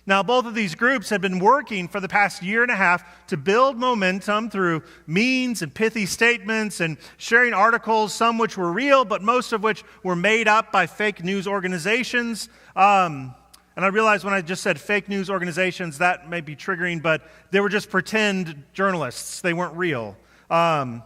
[0.06, 3.26] Now, both of these groups had been working for the past year and a half
[3.28, 9.06] to build momentum through memes and pithy statements and sharing articles, some which were real,
[9.06, 12.50] but most of which were made up by fake news organizations.
[12.76, 13.34] Um,
[13.76, 17.22] and I realize when I just said fake news organizations, that may be triggering, but
[17.50, 19.40] they were just pretend journalists.
[19.40, 20.18] They weren't real.
[20.50, 21.02] Um,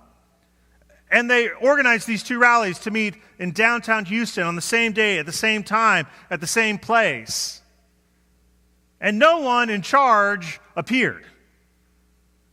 [1.11, 5.19] and they organized these two rallies to meet in downtown Houston on the same day,
[5.19, 7.63] at the same time, at the same place.
[9.01, 11.25] And no one in charge appeared.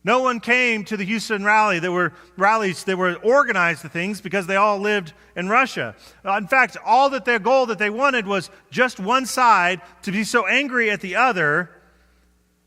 [0.04, 1.80] No one came to the Houston rally.
[1.80, 5.96] There were rallies that were organized to things because they all lived in Russia.
[6.24, 10.12] Uh, in fact, all that their goal that they wanted was just one side to
[10.12, 11.70] be so angry at the other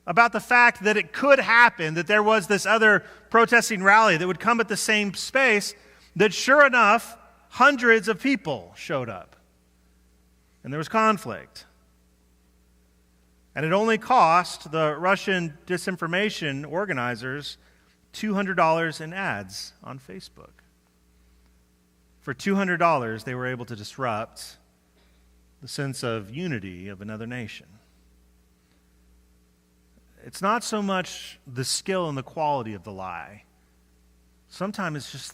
[0.10, 4.26] about the fact that it could happen, that there was this other protesting rally that
[4.26, 5.76] would come at the same space,
[6.16, 7.16] that sure enough,
[7.50, 9.36] hundreds of people showed up.
[10.64, 11.66] And there was conflict.
[13.56, 17.60] And it only cost the Russian disinformation organizers
[18.14, 20.64] $200 in ads on Facebook.
[22.20, 24.58] for $200, they were able to disrupt
[25.62, 27.79] the sense of unity of another nation.
[30.30, 33.46] It's not so much the skill and the quality of the lie,
[34.48, 35.34] sometimes it's just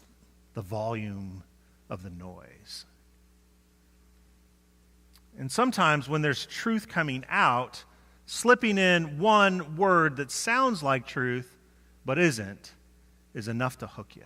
[0.53, 1.43] the volume
[1.89, 2.85] of the noise.
[5.37, 7.83] And sometimes when there's truth coming out,
[8.25, 11.57] slipping in one word that sounds like truth
[12.05, 12.71] but isn't
[13.33, 14.23] is enough to hook you.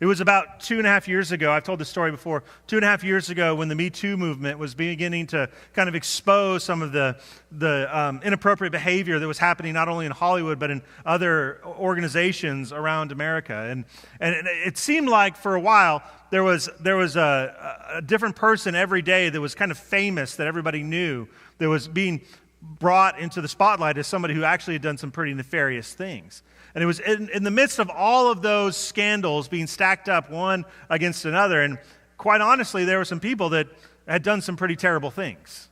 [0.00, 2.76] It was about two and a half years ago, I've told this story before, two
[2.76, 5.94] and a half years ago when the Me Too movement was beginning to kind of
[5.94, 7.20] expose some of the,
[7.52, 12.72] the um, inappropriate behavior that was happening not only in Hollywood but in other organizations
[12.72, 13.54] around America.
[13.54, 13.84] And,
[14.20, 18.74] and it seemed like for a while there was, there was a, a different person
[18.74, 21.28] every day that was kind of famous that everybody knew
[21.58, 22.22] that was being
[22.62, 26.42] brought into the spotlight as somebody who actually had done some pretty nefarious things.
[26.74, 30.30] And it was in, in, the midst of all of those scandals being stacked up
[30.30, 31.62] one against another.
[31.62, 31.78] And
[32.16, 33.68] quite honestly, there were some people that
[34.06, 35.68] had done some pretty terrible things.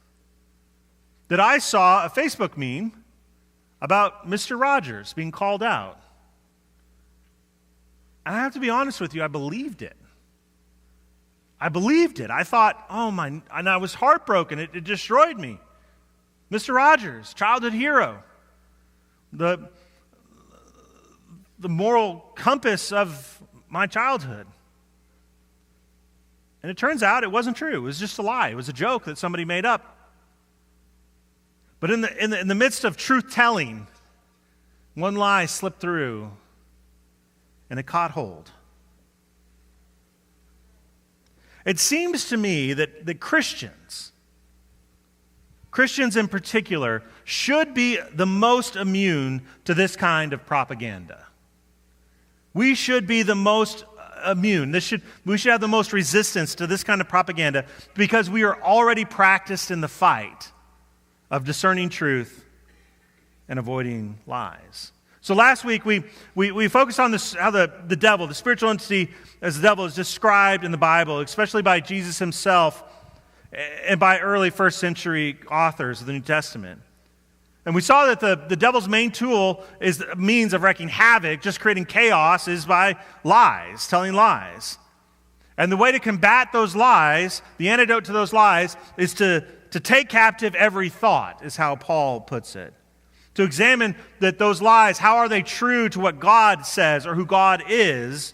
[1.28, 2.92] That I saw a Facebook meme
[3.80, 4.59] about Mr.
[4.59, 6.01] Rogers being called out.
[8.26, 9.96] And I have to be honest with you, I believed it.
[11.61, 12.30] I believed it.
[12.30, 14.59] I thought, oh my, and I was heartbroken.
[14.59, 15.59] It, it destroyed me.
[16.51, 16.74] Mr.
[16.74, 18.22] Rogers, childhood hero.
[19.32, 19.68] The,
[21.59, 24.46] the moral compass of my childhood.
[26.62, 27.76] And it turns out it wasn't true.
[27.76, 28.48] It was just a lie.
[28.48, 29.96] It was a joke that somebody made up.
[31.80, 33.86] But in the, in the, in the midst of truth telling,
[34.94, 36.30] one lie slipped through
[37.70, 38.50] and it caught hold.
[41.64, 44.12] It seems to me that, that Christians,
[45.70, 51.28] Christians in particular, should be the most immune to this kind of propaganda.
[52.55, 53.84] We should be the most
[54.26, 54.72] immune.
[54.72, 58.42] This should, we should have the most resistance to this kind of propaganda because we
[58.44, 60.53] are already practiced in the fight
[61.30, 62.44] of discerning truth
[63.49, 64.92] and avoiding lies.
[65.20, 68.70] So last week we, we, we focused on this, how the, the devil, the spiritual
[68.70, 69.11] entity
[69.42, 72.82] as the devil, is described in the Bible, especially by Jesus himself
[73.53, 76.80] and by early first century authors of the New Testament.
[77.69, 81.61] And we saw that the, the devil's main tool is means of wreaking havoc, just
[81.61, 84.79] creating chaos, is by lies, telling lies.
[85.59, 89.81] And the way to combat those lies, the antidote to those lies, is to, to
[89.81, 92.73] take captive every thought, is how Paul puts it.
[93.35, 97.27] To examine that those lies, how are they true to what God says or who
[97.27, 98.33] God is?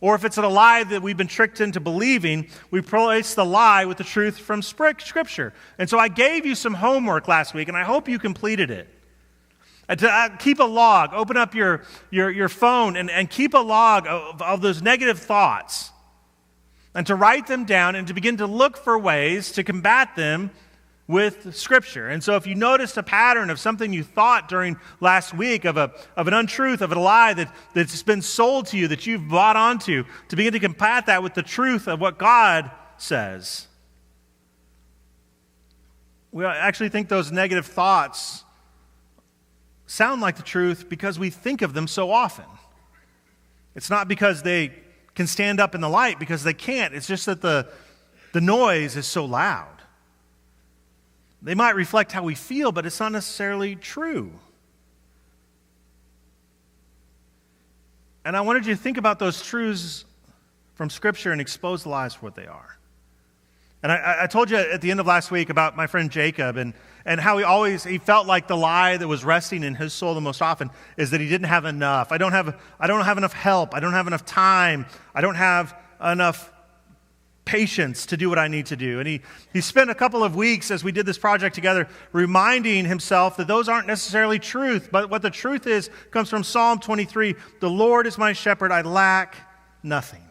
[0.00, 3.84] Or if it's a lie that we've been tricked into believing, we place the lie
[3.84, 5.52] with the truth from Scripture.
[5.76, 8.88] And so I gave you some homework last week, and I hope you completed it.
[9.88, 13.54] And to uh, keep a log, open up your, your, your phone and, and keep
[13.54, 15.90] a log of, of those negative thoughts,
[16.94, 20.50] and to write them down and to begin to look for ways to combat them
[21.08, 22.08] with Scripture.
[22.08, 25.76] And so, if you noticed a pattern of something you thought during last week, of,
[25.78, 29.26] a, of an untruth, of a lie that, that's been sold to you, that you've
[29.26, 33.66] bought onto, to begin to combat that with the truth of what God says.
[36.30, 38.44] We actually think those negative thoughts
[39.86, 42.44] sound like the truth because we think of them so often.
[43.74, 44.74] It's not because they
[45.14, 46.94] can stand up in the light, because they can't.
[46.94, 47.68] It's just that the,
[48.32, 49.77] the noise is so loud.
[51.42, 54.32] They might reflect how we feel, but it's not necessarily true.
[58.24, 60.04] And I wanted you to think about those truths
[60.74, 62.76] from Scripture and expose the lies for what they are.
[63.82, 66.56] And I, I, told you at the end of last week about my friend Jacob
[66.56, 66.74] and,
[67.04, 70.14] and how he always he felt like the lie that was resting in his soul
[70.14, 72.10] the most often is that he didn't have enough.
[72.10, 73.74] I don't have, I don't have enough help.
[73.74, 74.86] I don't have enough time.
[75.14, 76.52] I don't have enough
[77.48, 78.98] patience to do what I need to do.
[78.98, 79.22] And he,
[79.54, 83.48] he spent a couple of weeks as we did this project together reminding himself that
[83.48, 88.06] those aren't necessarily truth, but what the truth is comes from Psalm 23 The Lord
[88.06, 89.34] is my shepherd, I lack
[89.82, 90.22] nothing.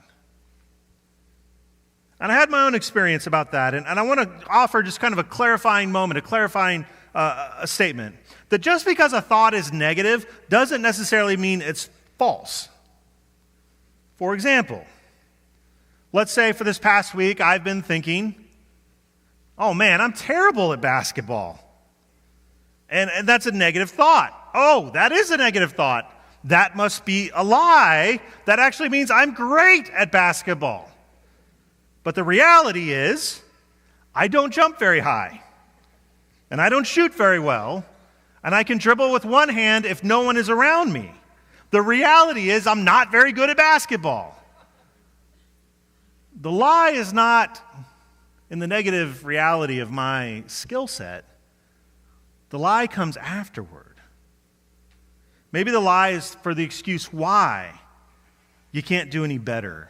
[2.19, 4.99] And I had my own experience about that, and, and I want to offer just
[4.99, 8.15] kind of a clarifying moment, a clarifying uh, a statement.
[8.49, 11.89] That just because a thought is negative doesn't necessarily mean it's
[12.19, 12.69] false.
[14.17, 14.85] For example,
[16.17, 18.43] Let's say for this past week, I've been thinking,
[19.55, 21.59] oh man, I'm terrible at basketball.
[22.89, 24.33] And, and that's a negative thought.
[24.55, 26.11] Oh, that is a negative thought.
[26.45, 28.19] That must be a lie.
[28.45, 30.89] That actually means I'm great at basketball.
[32.03, 33.39] But the reality is,
[34.15, 35.43] I don't jump very high.
[36.49, 37.85] And I don't shoot very well.
[38.43, 41.11] And I can dribble with one hand if no one is around me.
[41.69, 44.36] The reality is, I'm not very good at basketball.
[46.39, 47.61] The lie is not
[48.49, 51.25] in the negative reality of my skill set,
[52.49, 53.95] the lie comes afterward.
[55.51, 57.79] Maybe the lie is for the excuse why
[58.71, 59.89] you can't do any better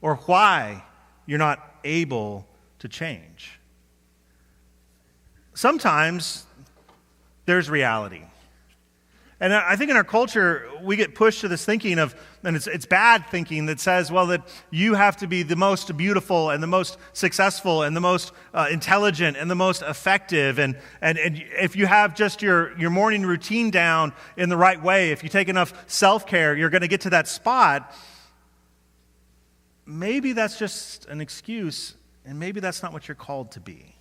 [0.00, 0.84] or why
[1.26, 2.46] you're not able
[2.78, 3.58] to change.
[5.54, 6.46] Sometimes
[7.46, 8.22] there's reality.
[9.38, 12.66] And I think in our culture, we get pushed to this thinking of, and it's,
[12.66, 16.62] it's bad thinking that says, well, that you have to be the most beautiful and
[16.62, 20.58] the most successful and the most uh, intelligent and the most effective.
[20.58, 24.82] And, and, and if you have just your, your morning routine down in the right
[24.82, 27.94] way, if you take enough self care, you're going to get to that spot.
[29.84, 33.96] Maybe that's just an excuse, and maybe that's not what you're called to be.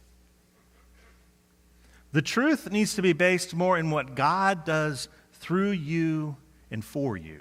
[2.14, 5.10] The truth needs to be based more in what God does
[5.46, 6.36] through you
[6.72, 7.40] and for you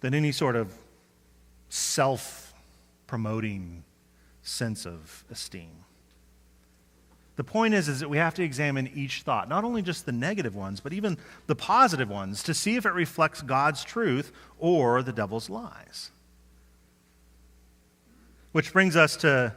[0.00, 0.72] than any sort of
[1.68, 2.54] self
[3.06, 3.84] promoting
[4.40, 5.84] sense of esteem.
[7.36, 10.12] The point is, is that we have to examine each thought, not only just the
[10.12, 15.02] negative ones, but even the positive ones, to see if it reflects God's truth or
[15.02, 16.10] the devil's lies.
[18.52, 19.54] Which brings us to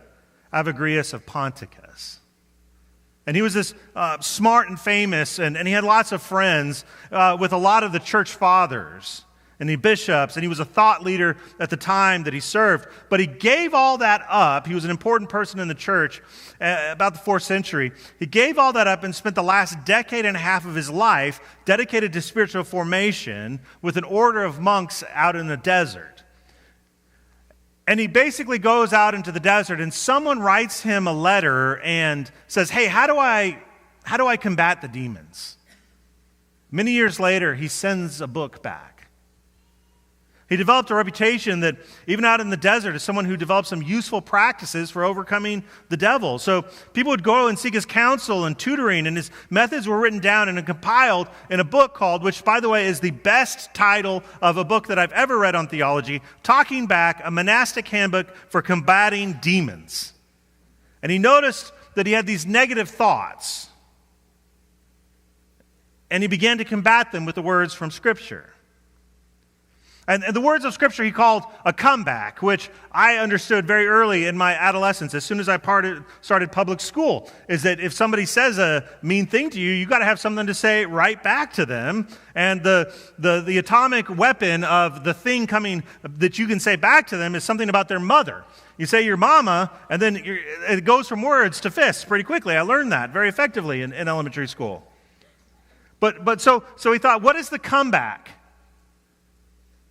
[0.51, 2.19] Evagrius of Ponticus.
[3.25, 6.83] And he was this uh, smart and famous, and, and he had lots of friends
[7.11, 9.23] uh, with a lot of the church fathers
[9.63, 12.85] and the bishops, and he was a thought leader at the time that he served.
[13.09, 14.67] But he gave all that up.
[14.67, 16.21] He was an important person in the church
[16.59, 17.93] uh, about the fourth century.
[18.19, 20.89] He gave all that up and spent the last decade and a half of his
[20.89, 26.12] life dedicated to spiritual formation with an order of monks out in the desert.
[27.87, 32.31] And he basically goes out into the desert, and someone writes him a letter and
[32.47, 33.61] says, Hey, how do I,
[34.03, 35.57] how do I combat the demons?
[36.71, 38.92] Many years later, he sends a book back.
[40.53, 43.81] He developed a reputation that, even out in the desert, as someone who developed some
[43.81, 46.37] useful practices for overcoming the devil.
[46.37, 46.61] So
[46.93, 50.49] people would go and seek his counsel and tutoring, and his methods were written down
[50.49, 54.57] and compiled in a book called, which, by the way, is the best title of
[54.57, 59.39] a book that I've ever read on theology Talking Back, a monastic handbook for combating
[59.41, 60.13] demons.
[61.01, 63.69] And he noticed that he had these negative thoughts,
[66.11, 68.52] and he began to combat them with the words from Scripture.
[70.05, 74.37] And, the words of Scripture he called a comeback, which I understood very early in
[74.37, 78.57] my adolescence, as soon as I parted, started public school, is that if somebody says
[78.57, 81.65] a mean thing to you, you got to have something to say right back to
[81.65, 82.09] them.
[82.35, 87.07] And the, the, the atomic weapon of the thing coming that you can say back
[87.07, 88.43] to them is something about their mother.
[88.77, 92.57] You say your mama, and then it goes from words to fists pretty quickly.
[92.57, 94.85] I learned that very effectively in, in elementary school.
[96.01, 98.31] But, but so, so he thought, what is the comeback?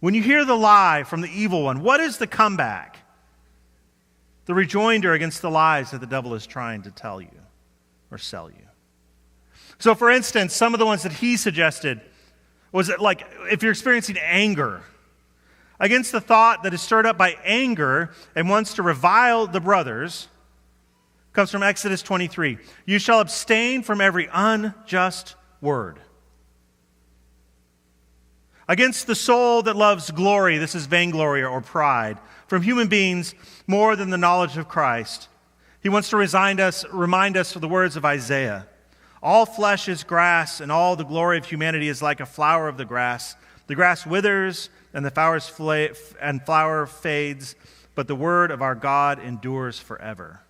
[0.02, 2.98] When you hear the lie from the evil one, what is the comeback?
[4.46, 7.30] The rejoinder against the lies that the devil is trying to tell you
[8.10, 8.66] or sell you.
[9.78, 12.00] So, for instance, some of the ones that he suggested
[12.72, 14.82] was that, like, if you're experiencing anger,
[15.78, 20.26] against the thought that is stirred up by anger and wants to revile the brothers,
[21.32, 22.58] comes from Exodus 23.
[22.86, 26.00] You shall abstain from every unjust word.
[28.72, 32.16] Against the soul that loves glory, this is vainglory or pride,
[32.46, 33.34] from human beings
[33.66, 35.28] more than the knowledge of Christ.
[35.82, 38.66] He wants to remind us, remind us of the words of Isaiah.
[39.22, 42.78] All flesh is grass, and all the glory of humanity is like a flower of
[42.78, 43.36] the grass.
[43.66, 47.54] The grass withers, and the flowers fla- and flower fades,
[47.94, 50.40] but the word of our God endures forever.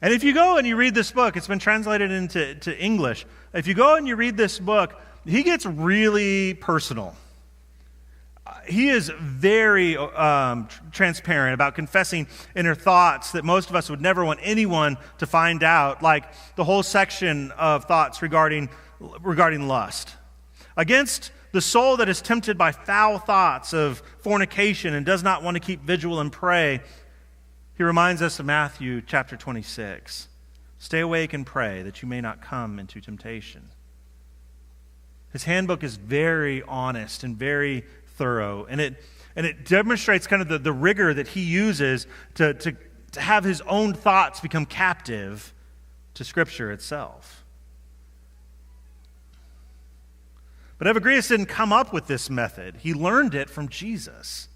[0.00, 3.26] And if you go and you read this book, it's been translated into to English.
[3.52, 4.94] If you go and you read this book,
[5.24, 7.14] he gets really personal.
[8.68, 14.24] He is very um, transparent about confessing inner thoughts that most of us would never
[14.24, 16.24] want anyone to find out, like
[16.56, 18.68] the whole section of thoughts regarding,
[19.20, 20.14] regarding lust.
[20.76, 25.56] Against the soul that is tempted by foul thoughts of fornication and does not want
[25.56, 26.80] to keep vigil and pray,
[27.76, 30.28] he reminds us of Matthew chapter 26.
[30.78, 33.70] Stay awake and pray that you may not come into temptation.
[35.32, 37.84] His handbook is very honest and very
[38.16, 39.02] thorough, and it,
[39.34, 42.76] and it demonstrates kind of the, the rigor that he uses to, to,
[43.12, 45.54] to have his own thoughts become captive
[46.14, 47.44] to Scripture itself.
[50.76, 54.48] But Evagrius didn't come up with this method, he learned it from Jesus.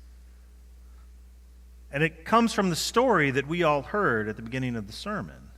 [1.92, 4.92] And it comes from the story that we all heard at the beginning of the
[4.92, 5.50] sermon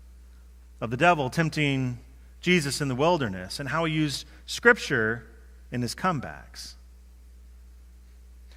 [0.81, 1.99] of the devil tempting
[2.41, 5.27] Jesus in the wilderness and how he used Scripture
[5.71, 6.75] in his comebacks.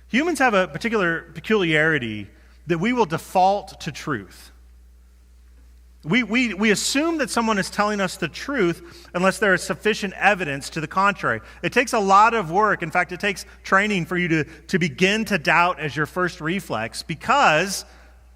[0.09, 2.27] Humans have a particular peculiarity
[2.67, 4.51] that we will default to truth.
[6.03, 10.13] We, we, we assume that someone is telling us the truth unless there is sufficient
[10.15, 11.41] evidence to the contrary.
[11.61, 12.81] It takes a lot of work.
[12.81, 16.41] In fact, it takes training for you to, to begin to doubt as your first
[16.41, 17.85] reflex because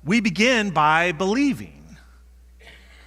[0.03, 1.74] we begin by believing.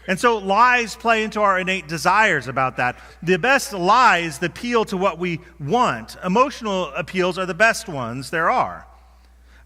[0.08, 2.98] And so lies play into our innate desires about that.
[3.22, 6.16] The best lies appeal to what we want.
[6.24, 8.86] Emotional appeals are the best ones there are.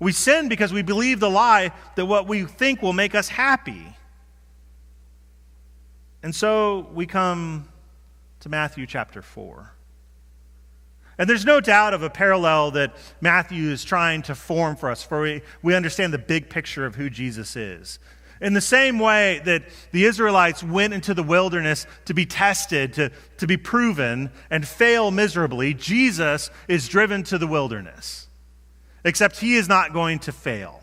[0.00, 3.96] We sin because we believe the lie that what we think will make us happy.
[6.24, 7.68] And so we come
[8.40, 9.72] to Matthew chapter 4.
[11.18, 15.04] And there's no doubt of a parallel that Matthew is trying to form for us,
[15.04, 18.00] for we, we understand the big picture of who Jesus is.
[18.42, 19.62] In the same way that
[19.92, 25.12] the Israelites went into the wilderness to be tested, to, to be proven, and fail
[25.12, 28.26] miserably, Jesus is driven to the wilderness.
[29.04, 30.82] Except he is not going to fail.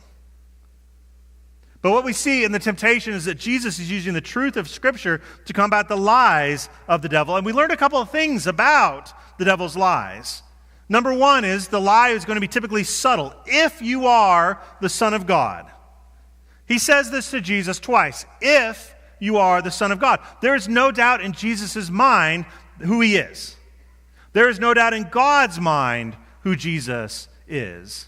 [1.82, 4.70] But what we see in the temptation is that Jesus is using the truth of
[4.70, 7.36] Scripture to combat the lies of the devil.
[7.36, 10.44] And we learned a couple of things about the devil's lies.
[10.88, 13.34] Number one is the lie is going to be typically subtle.
[13.46, 15.70] If you are the Son of God.
[16.70, 20.22] He says this to Jesus twice if you are the Son of God.
[20.40, 22.46] There is no doubt in Jesus' mind
[22.78, 23.58] who he is.
[24.32, 28.08] There is no doubt in God's mind who Jesus is.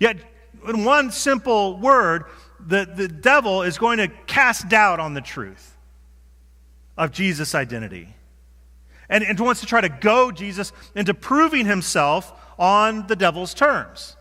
[0.00, 0.18] Yet,
[0.68, 2.24] in one simple word,
[2.58, 5.76] the, the devil is going to cast doubt on the truth
[6.98, 8.08] of Jesus' identity.
[9.08, 14.13] And, and wants to try to go Jesus into proving himself on the devil's terms.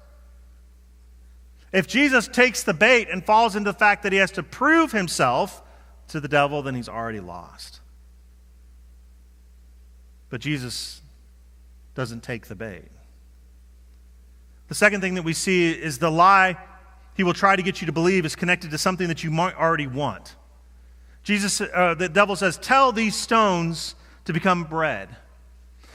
[1.74, 4.92] If Jesus takes the bait and falls into the fact that he has to prove
[4.92, 5.64] himself
[6.10, 7.80] to the devil, then he's already lost.
[10.30, 11.02] But Jesus
[11.96, 12.90] doesn't take the bait.
[14.68, 16.58] The second thing that we see is the lie
[17.16, 19.56] he will try to get you to believe is connected to something that you might
[19.56, 20.36] already want.
[21.24, 23.96] Jesus, uh, the devil says, Tell these stones
[24.26, 25.10] to become bread.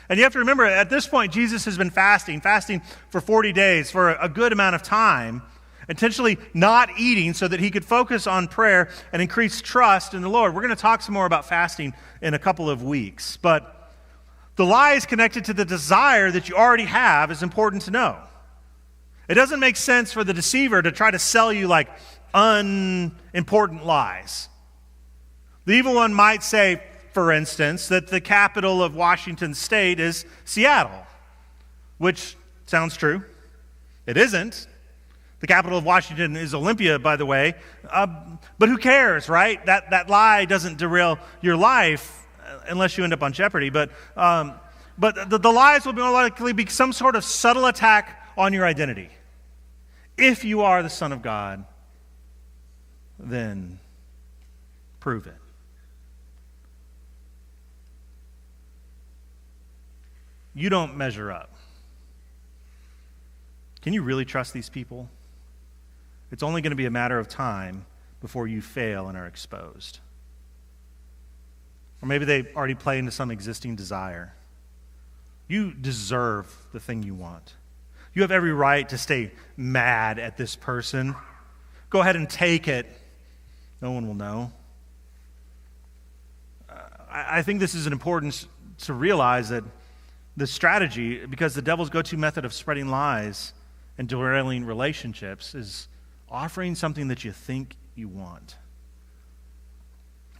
[0.08, 3.52] And you have to remember, at this point, Jesus has been fasting, fasting for 40
[3.52, 5.42] days, for a good amount of time
[5.88, 10.28] intentionally not eating so that he could focus on prayer and increase trust in the
[10.28, 10.54] Lord.
[10.54, 13.74] We're going to talk some more about fasting in a couple of weeks, but
[14.56, 18.16] the lie is connected to the desire that you already have is important to know.
[19.28, 21.88] It doesn't make sense for the deceiver to try to sell you like
[22.34, 24.48] unimportant lies.
[25.64, 26.82] The evil one might say,
[27.12, 31.06] for instance, that the capital of Washington state is Seattle,
[31.98, 32.36] which
[32.66, 33.24] sounds true.
[34.06, 34.66] It isn't.
[35.40, 37.54] The capital of Washington is Olympia, by the way.
[37.88, 38.06] Uh,
[38.58, 39.64] but who cares, right?
[39.66, 43.70] That, that lie doesn't derail your life uh, unless you end up on Jeopardy.
[43.70, 44.54] But, um,
[44.98, 48.66] but the, the lies will more likely be some sort of subtle attack on your
[48.66, 49.10] identity.
[50.16, 51.64] If you are the Son of God,
[53.18, 53.78] then
[54.98, 55.34] prove it.
[60.54, 61.54] You don't measure up.
[63.82, 65.08] Can you really trust these people?
[66.30, 67.86] It's only going to be a matter of time
[68.20, 70.00] before you fail and are exposed.
[72.02, 74.34] Or maybe they already play into some existing desire.
[75.48, 77.54] You deserve the thing you want.
[78.14, 81.14] You have every right to stay mad at this person.
[81.90, 82.86] Go ahead and take it.
[83.80, 84.52] No one will know.
[86.68, 86.74] Uh,
[87.10, 88.46] I think this is an importance
[88.78, 89.64] to realize that
[90.36, 93.52] the strategy, because the devil's go to method of spreading lies
[93.96, 95.88] and derailing relationships, is
[96.30, 98.56] offering something that you think you want.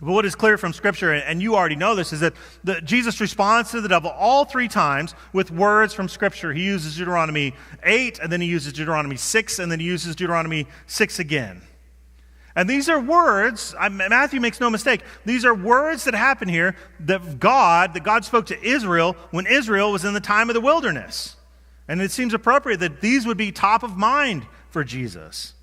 [0.01, 3.21] But what is clear from Scripture, and you already know this, is that the, Jesus
[3.21, 6.53] responds to the devil all three times with words from Scripture.
[6.53, 10.69] He uses Deuteronomy 8, and then he uses Deuteronomy 6, and then he uses Deuteronomy
[10.87, 11.63] 6 again.
[12.55, 17.41] And these are words, Matthew makes no mistake, these are words that happen here that
[17.41, 21.37] God, that God spoke to Israel when Israel was in the time of the wilderness.
[21.89, 25.55] And it seems appropriate that these would be top of mind for Jesus.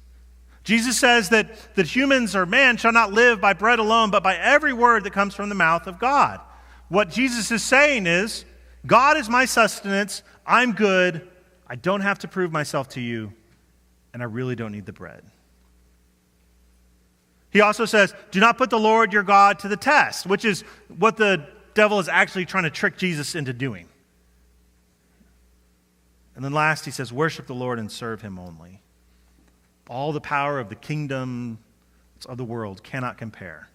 [0.65, 4.35] Jesus says that, that humans or man shall not live by bread alone, but by
[4.35, 6.41] every word that comes from the mouth of God.
[6.89, 8.45] What Jesus is saying is,
[8.85, 10.23] God is my sustenance.
[10.45, 11.27] I'm good.
[11.67, 13.31] I don't have to prove myself to you,
[14.11, 15.23] and I really don't need the bread.
[17.51, 20.63] He also says, Do not put the Lord your God to the test, which is
[20.97, 23.87] what the devil is actually trying to trick Jesus into doing.
[26.35, 28.81] And then last, he says, Worship the Lord and serve him only.
[29.89, 31.59] All the power of the kingdom
[32.27, 33.67] of the world cannot compare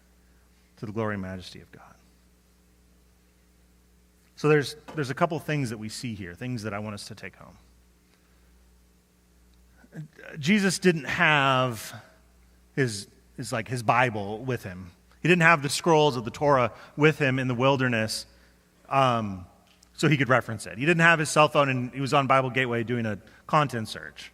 [0.78, 1.84] to the glory and majesty of God.
[4.36, 7.06] So there's, there's a couple things that we see here, things that I want us
[7.08, 7.56] to take home.
[10.38, 11.94] Jesus didn't have
[12.74, 13.06] his,
[13.36, 14.92] his like his Bible with him.
[15.20, 18.24] He didn't have the scrolls of the Torah with him in the wilderness,
[18.88, 19.44] um,
[19.92, 20.78] so he could reference it.
[20.78, 23.88] He didn't have his cell phone, and he was on Bible Gateway doing a content
[23.88, 24.32] search.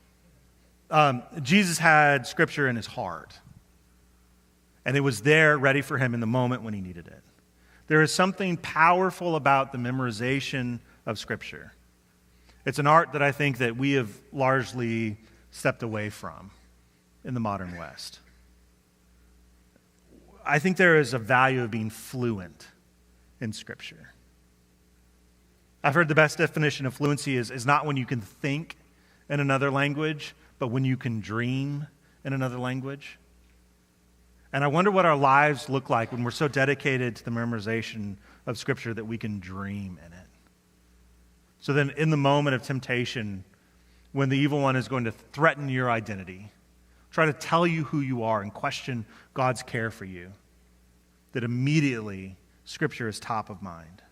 [0.91, 3.39] Um, Jesus had Scripture in his heart,
[4.85, 7.23] and it was there, ready for him in the moment when he needed it.
[7.89, 11.73] There is something powerful about the memorization of Scripture.
[12.65, 15.17] It's an art that I think that we have largely
[15.51, 16.51] stepped away from
[17.25, 18.21] in the modern West.
[20.45, 22.69] I think there is a value of being fluent
[23.41, 24.13] in Scripture.
[25.83, 28.77] I've heard the best definition of fluency is, is not when you can think
[29.29, 31.87] in another language, but when you can dream
[32.25, 33.19] in another language.
[34.53, 38.17] And I wonder what our lives look like when we're so dedicated to the memorization
[38.47, 40.27] of Scripture that we can dream in it.
[41.61, 43.45] So then, in the moment of temptation,
[44.13, 46.51] when the evil one is going to threaten your identity,
[47.11, 49.05] try to tell you who you are and question
[49.35, 50.33] God's care for you,
[51.33, 54.03] that immediately Scripture is top of mind.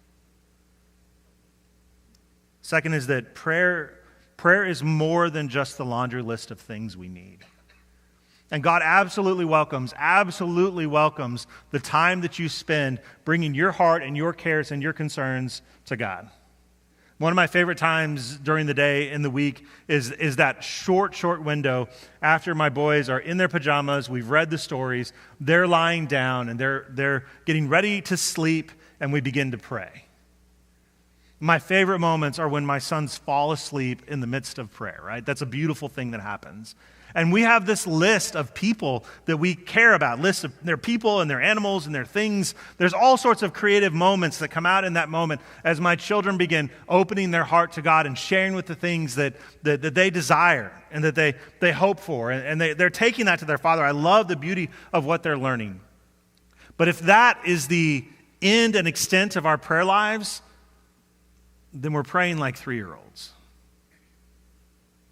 [2.60, 3.98] Second is that prayer,
[4.36, 7.38] prayer is more than just the laundry list of things we need.
[8.50, 14.16] And God absolutely welcomes, absolutely welcomes the time that you spend bringing your heart and
[14.16, 16.30] your cares and your concerns to God.
[17.18, 21.14] One of my favorite times during the day in the week is, is that short,
[21.14, 21.88] short window
[22.20, 26.58] after my boys are in their pajamas, we've read the stories, they're lying down and
[26.58, 30.03] they're, they're getting ready to sleep, and we begin to pray.
[31.44, 35.22] My favorite moments are when my sons fall asleep in the midst of prayer, right?
[35.22, 36.74] That's a beautiful thing that happens.
[37.14, 41.20] And we have this list of people that we care about, lists of their people
[41.20, 42.54] and their animals and their things.
[42.78, 46.38] There's all sorts of creative moments that come out in that moment as my children
[46.38, 49.34] begin opening their heart to God and sharing with the things that,
[49.64, 52.30] that, that they desire and that they, they hope for.
[52.30, 53.84] And, and they, they're taking that to their father.
[53.84, 55.82] I love the beauty of what they're learning.
[56.78, 58.02] But if that is the
[58.40, 60.40] end and extent of our prayer lives,
[61.74, 63.32] then we're praying like three year olds.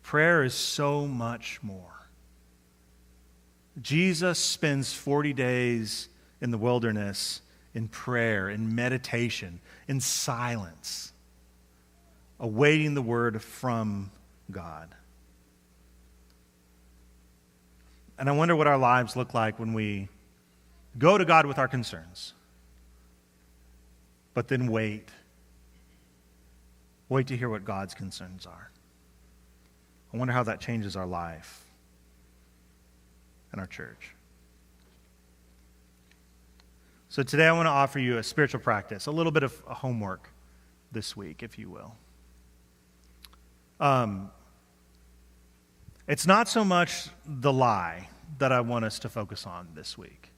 [0.02, 2.08] Prayer is so much more.
[3.80, 6.08] Jesus spends 40 days
[6.40, 7.40] in the wilderness
[7.74, 11.12] in prayer, in meditation, in silence,
[12.38, 14.10] awaiting the word from
[14.50, 14.94] God.
[18.18, 20.08] And I wonder what our lives look like when we
[20.98, 22.34] go to God with our concerns,
[24.34, 25.08] but then wait.
[27.12, 28.70] Wait to hear what God's concerns are.
[30.14, 31.62] I wonder how that changes our life
[33.52, 34.14] and our church.
[37.10, 40.30] So today I want to offer you a spiritual practice, a little bit of homework
[40.90, 41.94] this week, if you will.
[43.78, 44.30] Um,
[46.08, 48.08] it's not so much the lie
[48.38, 50.31] that I want us to focus on this week.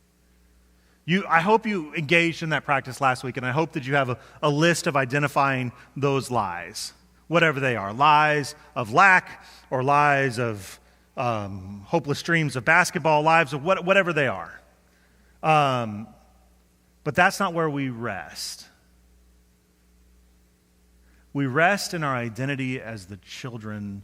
[1.06, 3.94] You, I hope you engaged in that practice last week, and I hope that you
[3.94, 6.94] have a, a list of identifying those lies,
[7.28, 10.80] whatever they are lies of lack or lies of
[11.16, 14.60] um, hopeless dreams of basketball, lives of what, whatever they are.
[15.42, 16.08] Um,
[17.04, 18.66] but that's not where we rest.
[21.34, 24.02] We rest in our identity as the children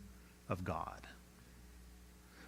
[0.50, 0.99] of God.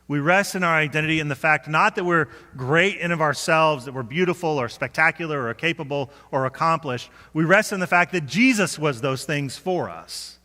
[0.09, 3.85] We rest in our identity in the fact not that we're great in of ourselves,
[3.85, 7.11] that we're beautiful or spectacular or capable or accomplished.
[7.33, 10.39] We rest in the fact that Jesus was those things for us.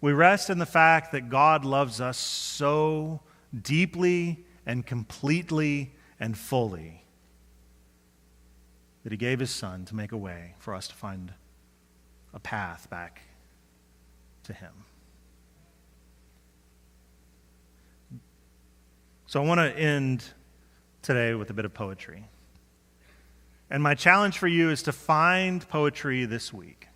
[0.00, 3.20] We rest in the fact that God loves us so
[3.62, 7.02] deeply and completely and fully
[9.02, 11.32] that he gave his son to make a way for us to find
[12.34, 13.22] a path back
[14.44, 14.72] to him.
[19.36, 20.24] So I want to end
[21.02, 22.24] today with a bit of poetry.
[23.68, 26.88] And my challenge for you is to find poetry this week.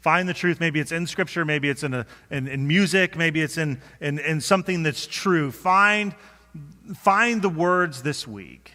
[0.00, 0.60] Find the truth.
[0.60, 4.18] Maybe it's in Scripture, maybe it's in, a, in, in music, maybe it's in, in,
[4.18, 5.50] in something that's true.
[5.50, 6.14] Find,
[6.96, 8.72] find the words this week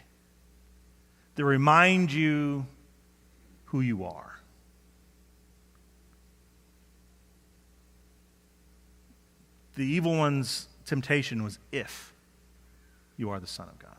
[1.36, 2.66] that remind you
[3.66, 4.40] who you are.
[9.76, 12.16] The evil one's temptation was if
[13.18, 13.92] you are the Son of God.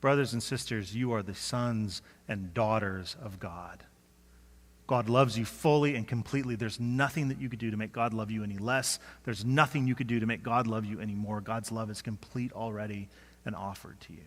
[0.00, 3.84] Brothers and sisters, you are the sons and daughters of God.
[4.86, 6.56] God loves you fully and completely.
[6.56, 8.98] There's nothing that you could do to make God love you any less.
[9.24, 11.40] There's nothing you could do to make God love you any more.
[11.40, 13.08] God's love is complete already
[13.46, 14.24] and offered to you.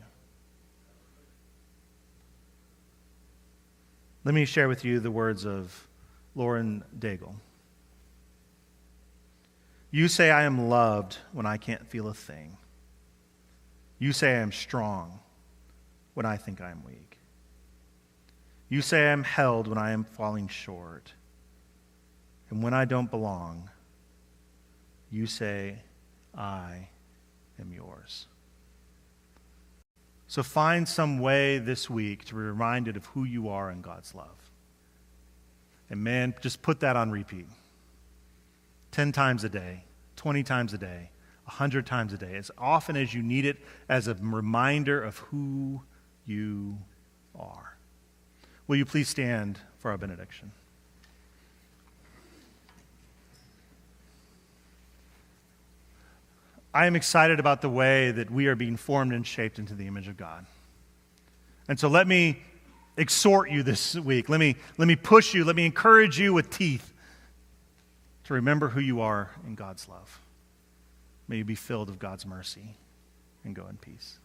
[4.24, 5.88] Let me share with you the words of
[6.36, 7.36] Lauren Daigle.
[9.92, 12.58] You say I am loved when I can't feel a thing.
[14.00, 15.20] You say I am strong
[16.14, 17.18] when I think I am weak.
[18.70, 21.14] You say I am held when I am falling short.
[22.50, 23.70] And when I don't belong,
[25.12, 25.80] you say,
[26.36, 26.90] I
[27.60, 28.28] am yours.
[30.28, 34.14] So find some way this week to be reminded of who you are in God's
[34.14, 34.52] love.
[35.90, 37.48] And man, just put that on repeat
[38.92, 39.84] 10 times a day,
[40.18, 41.12] 20 times a day,
[41.48, 45.82] 100 times a day, as often as you need it as a reminder of who
[46.26, 46.78] you
[47.40, 47.78] are.
[48.68, 50.52] Will you please stand for our benediction?
[56.74, 59.88] I am excited about the way that we are being formed and shaped into the
[59.88, 60.46] image of God.
[61.70, 62.42] And so let me
[62.98, 64.28] exhort you this week.
[64.28, 65.46] Let me, let me push you.
[65.46, 66.94] Let me encourage you with teeth
[68.26, 70.20] to remember who you are in God's love.
[71.30, 72.78] May you be filled of God's mercy
[73.44, 74.20] and go in peace.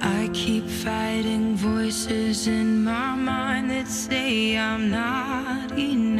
[0.00, 6.13] I keep fighting voices in my mind that say I'm not enough.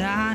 [0.00, 0.34] I